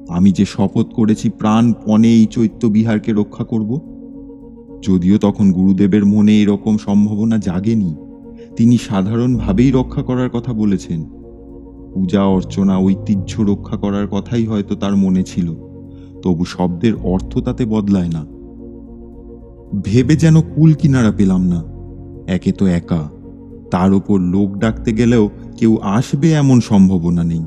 আমি 0.09 0.31
যে 0.31 0.45
শপথ 0.45 0.93
করেছি 0.93 1.29
প্রাণপণে 1.29 2.07
এই 2.07 2.25
চৈত্য 2.25 2.67
বিহারকে 2.67 3.11
রক্ষা 3.11 3.43
করব। 3.43 3.79
যদিও 4.81 5.17
তখন 5.17 5.51
গুরুদেবের 5.51 6.05
মনে 6.05 6.41
এরকম 6.41 6.77
সম্ভাবনা 6.77 7.37
জাগেনি, 7.37 7.95
তিনি 8.55 8.77
সাধারণভাবেই 8.77 9.71
রক্ষা 9.71 10.01
করার 10.01 10.29
কথা 10.29 10.53
বলেছেন। 10.53 11.05
পূজা, 11.93 12.23
অর্চনা, 12.23 12.79
ঐতিহ্য 12.79 13.41
রক্ষা 13.41 13.77
করার 13.77 14.07
কথাই 14.07 14.45
হয়তো 14.45 14.75
তার 14.75 14.95
মনে 14.95 15.23
ছিল, 15.23 15.55
তবু 16.21 16.45
শব্দের 16.45 16.93
অর্থ 17.03 17.37
তাতে 17.37 17.65
বদলায় 17.65 18.09
না। 18.09 18.25
ভেবে 19.83 20.15
যেন 20.15 20.41
কুল 20.41 20.73
কিনারা 20.73 21.11
পেলাম 21.11 21.41
না, 21.47 21.63
একে 22.27 22.51
তো 22.51 22.65
একা। 22.65 23.09
তার 23.71 23.93
ওপর 23.93 24.19
লোক 24.19 24.57
ডাকতে 24.57 24.93
গেলেও 24.93 25.29
কেউ 25.57 25.77
আসবে 25.77 26.31
এমন 26.31 26.59
সম্ভাবনা 26.59 27.23
নেই। 27.23 27.45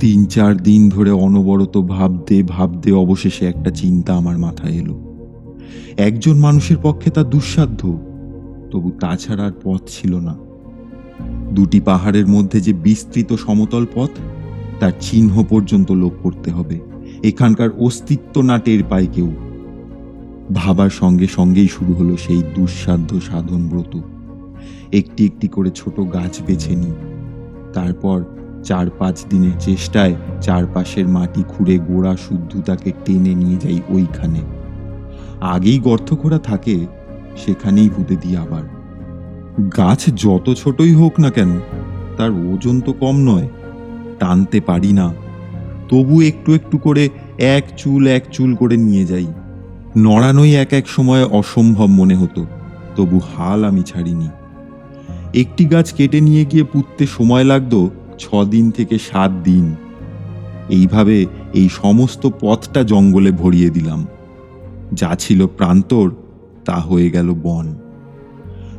তিন 0.00 0.26
চার 0.26 0.62
দিন 0.62 0.88
ধরে 0.88 1.10
অনবরত 1.10 1.78
ভাবতে 1.78 2.42
ভাবতে 2.42 2.92
অবশেষে 2.92 3.46
একটা 3.46 3.70
চিন্তা 3.70 4.14
আমার 4.14 4.38
মাথায় 4.38 4.72
এলো। 4.72 5.00
একজন 5.96 6.36
মানুষের 6.36 6.76
পক্ষে 6.82 7.10
তা 7.10 7.22
দুঃসাধ্য, 7.22 7.98
তবু 8.70 8.90
তাছাড়া 9.00 9.44
আর 9.44 9.52
পথ 9.64 9.80
ছিল 9.86 10.16
না। 10.16 10.36
দুটি 11.52 11.80
পাহাড়ের 11.80 12.26
মধ্যে 12.26 12.60
যে 12.60 12.72
বিস্তৃত 12.72 13.32
সমতল 13.32 13.86
পথ, 13.94 14.10
তার 14.80 14.92
চিহ্ন 15.00 15.44
পর্যন্ত 15.50 15.92
লোক 15.92 16.12
করতে 16.22 16.50
হবে। 16.50 16.80
এখানকার 17.22 17.70
অস্তিত্ব 17.78 18.40
না 18.40 18.58
টের 18.58 18.84
পায় 18.90 19.06
কেউ। 19.12 19.32
ভাবার 20.54 20.90
সঙ্গে 20.90 21.26
সঙ্গেই 21.26 21.68
শুরু 21.68 21.92
হলো 21.94 22.16
সেই 22.16 22.42
দুঃসাধ্য 22.54 23.20
সাধন 23.20 23.68
ব্রত 23.68 24.00
একটি 24.92 25.26
একটি 25.26 25.48
করে 25.48 25.70
ছোট 25.70 26.00
গাছ 26.00 26.42
বেছে 26.46 26.76
নিই। 26.76 26.92
তারপর 27.72 28.24
চার 28.64 28.90
পাঁচ 28.98 29.24
দিনের 29.30 29.52
চেষ্টায় 29.60 30.14
চারপাশের 30.40 31.08
মাটি 31.08 31.42
খুঁড়ে 31.48 31.78
গোড়া 31.78 32.16
শুদ্ধতাকে 32.16 32.92
টেনে 33.04 33.34
নিয়ে 33.34 33.56
যাই 33.56 33.80
ওইখানে। 33.88 34.40
আগেই 35.40 35.78
গর্ত 35.78 36.14
খোঁড়া 36.14 36.38
থাকে, 36.38 36.86
সেখানেই 37.36 37.90
পুঁতে 37.96 38.16
দিই 38.16 38.36
আবার। 38.36 38.62
গাছ 39.76 40.06
যত 40.14 40.52
ছোটই 40.52 40.94
হোক 40.94 41.20
না 41.20 41.30
কেন, 41.30 41.60
তার 42.16 42.30
ওজন 42.30 42.80
তো 42.80 42.92
কম 42.92 43.16
নয়, 43.16 43.48
টানতে 44.18 44.60
পারি 44.60 44.92
না। 44.92 45.14
তবু 45.88 46.20
একটু 46.20 46.54
একটু 46.54 46.78
করে 46.78 47.08
এক 47.38 47.64
চুল 47.76 48.06
এক 48.06 48.24
চুল 48.32 48.54
করে 48.54 48.76
নিয়ে 48.76 49.06
যাই। 49.06 49.26
নড়ানোই 49.96 50.54
এক 50.54 50.72
এক 50.72 50.88
সময় 50.88 51.24
অসম্ভব 51.24 51.86
মনে 51.86 52.16
হতো, 52.16 52.46
তবু 52.96 53.18
হাল 53.18 53.64
আমি 53.64 53.82
ছাড়িনি। 53.82 54.28
একটি 55.34 55.64
গাছ 55.64 55.92
কেটে 55.92 56.20
নিয়ে 56.20 56.44
গিয়ে 56.44 56.64
পুঁততে 56.64 57.06
সময় 57.06 57.44
লাগতো 57.44 57.90
ছ 58.18 58.34
দিন 58.34 58.70
থেকে 58.70 58.98
সাত 58.98 59.30
দিন। 59.30 59.74
এইভাবে 60.68 61.26
এই 61.54 61.68
সমস্ত 61.68 62.28
পথটা 62.40 62.82
জঙ্গলে 62.82 63.30
ভরিয়ে 63.30 63.70
দিলাম। 63.70 64.06
যা 64.92 65.14
ছিল 65.14 65.46
প্রান্তর, 65.46 66.10
তা 66.64 66.76
হয়ে 66.76 67.10
গেল 67.10 67.34
বন। 67.34 67.74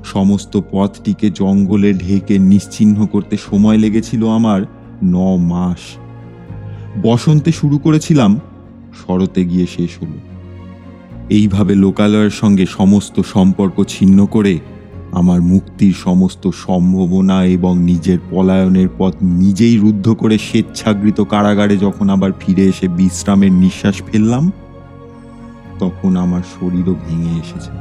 সমস্ত 0.05 0.61
পথটিকে 0.71 1.29
জঙ্গলে 1.29 1.93
ঢেকে 1.93 2.39
নিশ্চিহ্ন 2.39 3.05
করতে 3.05 3.37
সময় 3.37 3.77
লেগেছিল 3.77 4.27
আমার 4.29 4.61
ন 5.03 5.35
মাস। 5.35 5.97
বসন্তে 7.01 7.51
শুরু 7.51 7.77
করেছিলাম, 7.77 8.39
শরতে 9.05 9.45
গিয়ে 9.45 9.65
শেষ 9.67 9.89
হলো। 10.01 10.17
এইভাবে 11.29 11.75
লোকালয়ের 11.75 12.29
সঙ্গে 12.29 12.65
সমস্ত 12.65 13.21
সম্পর্ক 13.21 13.83
ছিন্ন 13.87 14.25
করে 14.25 14.59
আমার 15.13 15.41
মুক্তির 15.41 15.93
সমস্ত 15.93 16.47
সম্ভাবনা 16.47 17.45
এবং 17.45 17.79
নিজের 17.79 18.17
পলায়নের 18.31 18.89
পথ 18.97 19.13
নিজেই 19.21 19.77
রুদ্ধ 19.77 20.13
করে 20.13 20.37
স্বেচ্ছাগৃত 20.37 21.21
কারাগারে 21.21 21.77
যখন 21.77 22.09
আবার 22.09 22.31
ফিরে 22.39 22.65
এসে 22.65 22.87
বিশ্রামের 22.87 23.51
নিঃশ্বাস 23.51 24.01
ফেললাম, 24.07 24.51
তখন 25.79 26.15
আমার 26.15 26.41
শরীরও 26.59 26.95
ভেঙে 27.07 27.39
এসেছে। 27.39 27.71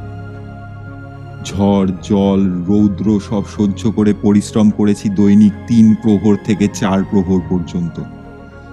ঝড়, 1.45 1.89
জল, 2.03 2.41
রৌদ্র 2.67 3.19
সব 3.29 3.43
সহ্য 3.57 3.91
করে 3.91 4.13
পরিশ্রম 4.21 4.69
করেছি 4.69 5.09
দৈনিক 5.09 5.53
তিন 5.67 5.95
প্রহর 5.95 6.35
থেকে 6.43 6.67
চার 6.73 7.03
প্রহর 7.03 7.41
পর্যন্ত। 7.49 8.01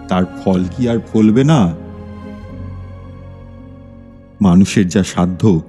তার 0.08 0.24
ফল 0.24 0.64
কি 0.76 0.88
আর 0.88 0.98
ফলবে 1.12 1.44
না? 1.44 1.74
মানুষের 4.40 4.88
যা 4.88 5.02
সাধ্য, 5.02 5.60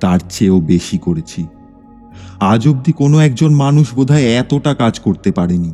তার 0.00 0.18
চেয়েও 0.30 0.60
বেশি 0.60 0.98
করেছি। 0.98 1.46
আজ 2.40 2.68
অবধি 2.68 2.92
কোনো 2.92 3.18
একজন 3.18 3.54
মানুষ 3.54 3.94
বোধহয় 3.94 4.22
এতটা 4.22 4.74
কাজ 4.74 5.00
করতে 5.00 5.32
পারেনি। 5.32 5.72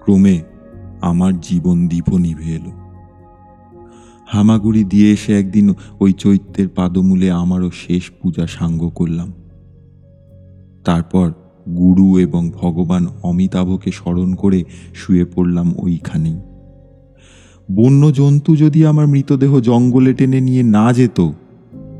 ক্রমে 0.00 0.42
আমার 1.00 1.40
জীবন 1.40 1.88
দীপ 1.88 2.14
নিভে 2.14 2.54
এলো। 2.54 2.70
হামাগুড়ি 4.26 4.84
দিয়ে 4.84 5.12
এসে 5.12 5.38
একদিন 5.38 5.74
ওই 6.00 6.12
চৈত্যের 6.12 6.68
পাদমূলে 6.68 7.30
আমারও 7.30 7.70
শেষ 7.70 8.10
পূজা 8.22 8.46
সাঙ্গ 8.46 8.88
করলাম। 8.88 9.32
তারপর 10.84 11.32
গুরু 11.76 12.18
এবং 12.18 12.50
ভগবান 12.50 13.06
অমিতাভকে 13.22 13.92
স্মরণ 13.92 14.34
করে 14.34 14.64
শুয়ে 14.94 15.24
পড়লাম 15.24 15.74
ওইখানেই। 15.78 16.36
বন্য 17.74 18.12
জন্তু 18.12 18.56
যদি 18.56 18.86
আমার 18.86 19.06
মৃতদেহ 19.06 19.60
জঙ্গলে 19.60 20.14
টেনে 20.14 20.40
নিয়ে 20.40 20.62
না 20.62 20.92
যেত 20.92 21.32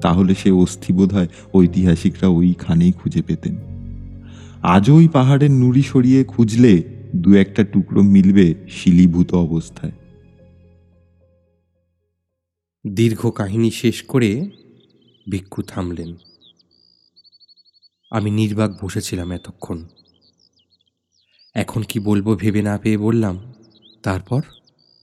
তাহলে 0.00 0.34
সে 0.34 0.50
অস্থি 0.50 0.92
বোধহয় 0.92 1.28
ঐতিহাসিকরা 1.54 2.28
ওইখানেই 2.28 2.92
খুঁজে 2.92 3.22
পেতেন। 3.22 3.56
আজও 4.62 4.96
ওই 4.96 5.08
পাহাড়ের 5.08 5.50
নুড়ি 5.50 5.82
সরিয়ে 5.82 6.24
খুঁজলে 6.24 6.82
দু 7.16 7.34
একটা 7.34 7.64
টুকরো 7.64 8.02
মিলবে 8.02 8.54
শিলীভূত 8.68 9.34
অবস্থায়। 9.34 9.92
দীর্ঘ 12.86 13.30
কাহিনী 13.30 13.70
শেষ 13.70 14.02
করে 14.02 14.50
ভিক্ষু 15.30 15.62
থামলেন। 15.62 16.14
আমি 18.10 18.30
নির্বাক 18.30 18.84
বসেছিলাম 18.84 19.32
এতক্ষণ। 19.32 19.84
এখন 21.54 21.82
কি 21.82 22.00
বলব 22.00 22.36
ভেবে 22.38 22.62
না 22.62 22.78
পেয়ে 22.78 22.98
বললাম 22.98 23.54
তারপর? 24.02 24.42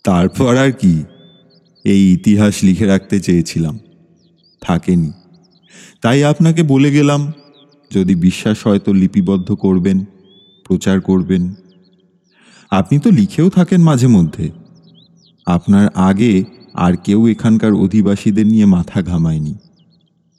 তারপর 0.03 0.57
আর 0.57 0.71
কি? 0.71 1.03
এই 1.83 2.13
ইতিহাস 2.13 2.63
লিখে 2.63 2.85
রাখতে 2.85 3.19
চেয়েছিলাম। 3.19 3.79
থাকেনি। 4.67 5.11
তাই 6.01 6.23
আপনাকে 6.23 6.63
বলে 6.63 6.91
গেলাম 6.91 7.31
যদি 7.91 8.15
বিশ্বাস 8.15 8.67
হয় 8.67 8.79
তো 8.79 8.93
লিপিবদ্ধ 8.93 9.51
করবেন 9.51 10.05
প্রচার 10.67 11.01
করবেন। 11.01 11.53
আপনি 12.71 12.99
তো 12.99 13.11
লিখেও 13.11 13.49
থাকেন 13.49 13.81
মাঝে 13.81 14.07
মধ্যে। 14.07 14.49
আপনার 15.45 15.89
আগে 15.95 16.43
আর 16.73 16.93
কেউ 16.97 17.27
এখানকার 17.27 17.73
অধিবাসীদের 17.73 18.47
নিয়ে 18.47 18.65
মাথা 18.65 19.01
ঘামায়নি। 19.01 19.53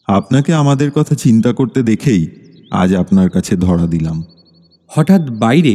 আপনাকে 0.06 0.54
আমাদের 0.54 0.90
কথা 0.90 1.14
চিন্তা 1.14 1.52
করতে 1.52 1.82
দেখেই 1.82 2.26
আজ 2.70 2.94
আপনার 2.94 3.30
কাছে 3.30 3.56
ধরা 3.56 3.86
দিলাম। 3.86 4.24
হঠাৎ 4.88 5.30
বাইরে 5.30 5.74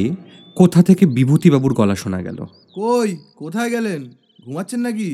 কোথা 0.56 0.84
থেকে 0.84 1.06
বিভূতিবাবুর 1.06 1.74
গলা 1.74 1.96
শোনা 1.96 2.22
গেল। 2.22 2.40
কই 2.76 3.18
কোথায় 3.36 3.70
গেলেন? 3.70 4.02
ঘুমাচ্ছেন 4.46 4.80
নাকি? 4.80 5.10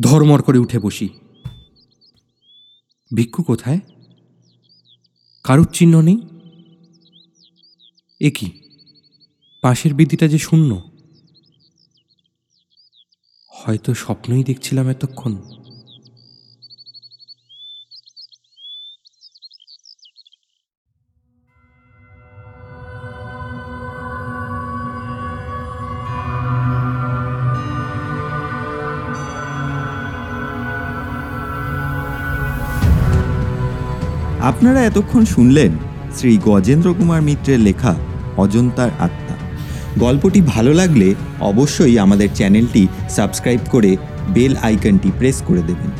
ধর্মর 0.00 0.42
করে 0.42 0.58
উঠে 0.58 0.78
বসি। 0.78 1.08
ভিক্ষু 3.14 3.42
কোথায়? 3.42 3.80
কারুর 5.44 5.68
চিহ্ন 5.72 6.00
নেই? 6.00 6.18
এ 8.20 8.30
কি? 8.30 8.50
পাশের 9.62 9.94
বিদিটা 9.94 10.28
যে 10.28 10.38
শূন্য? 10.38 10.90
হয়তো 13.48 13.94
স্বপ্নই 13.94 14.44
দেখছিলাম 14.44 14.88
এতক্ষণ। 14.88 15.59
আপনারা 34.50 34.80
এতক্ষণ 34.84 35.22
শুনলেন 35.34 35.72
শ্রী 36.16 36.32
গজেন্দ্র 36.48 36.88
কুমার 36.98 37.22
মিত্রের 37.28 37.60
লেখা 37.68 37.92
অজন্তার 38.36 38.90
আত্মা। 39.06 39.36
গল্পটি 40.04 40.40
ভালো 40.52 40.72
লাগলে 40.80 41.08
অবশ্যই 41.50 41.94
আমাদের 42.04 42.28
চ্যানেলটি 42.38 42.82
সাবস্ক্রাইব 43.16 43.62
করে 43.74 43.90
বেল 44.34 44.52
আইকনটি 44.68 45.10
প্রেস 45.18 45.38
করে 45.48 45.62
দেবেন, 45.68 45.90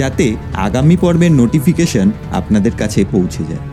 যাতে 0.00 0.26
আগামী 0.66 0.96
পর্বের 1.02 1.32
নোটিফিকেশন 1.40 2.06
আপনাদের 2.30 2.74
কাছে 2.80 3.00
পৌঁছে 3.14 3.42
যায়। 3.50 3.64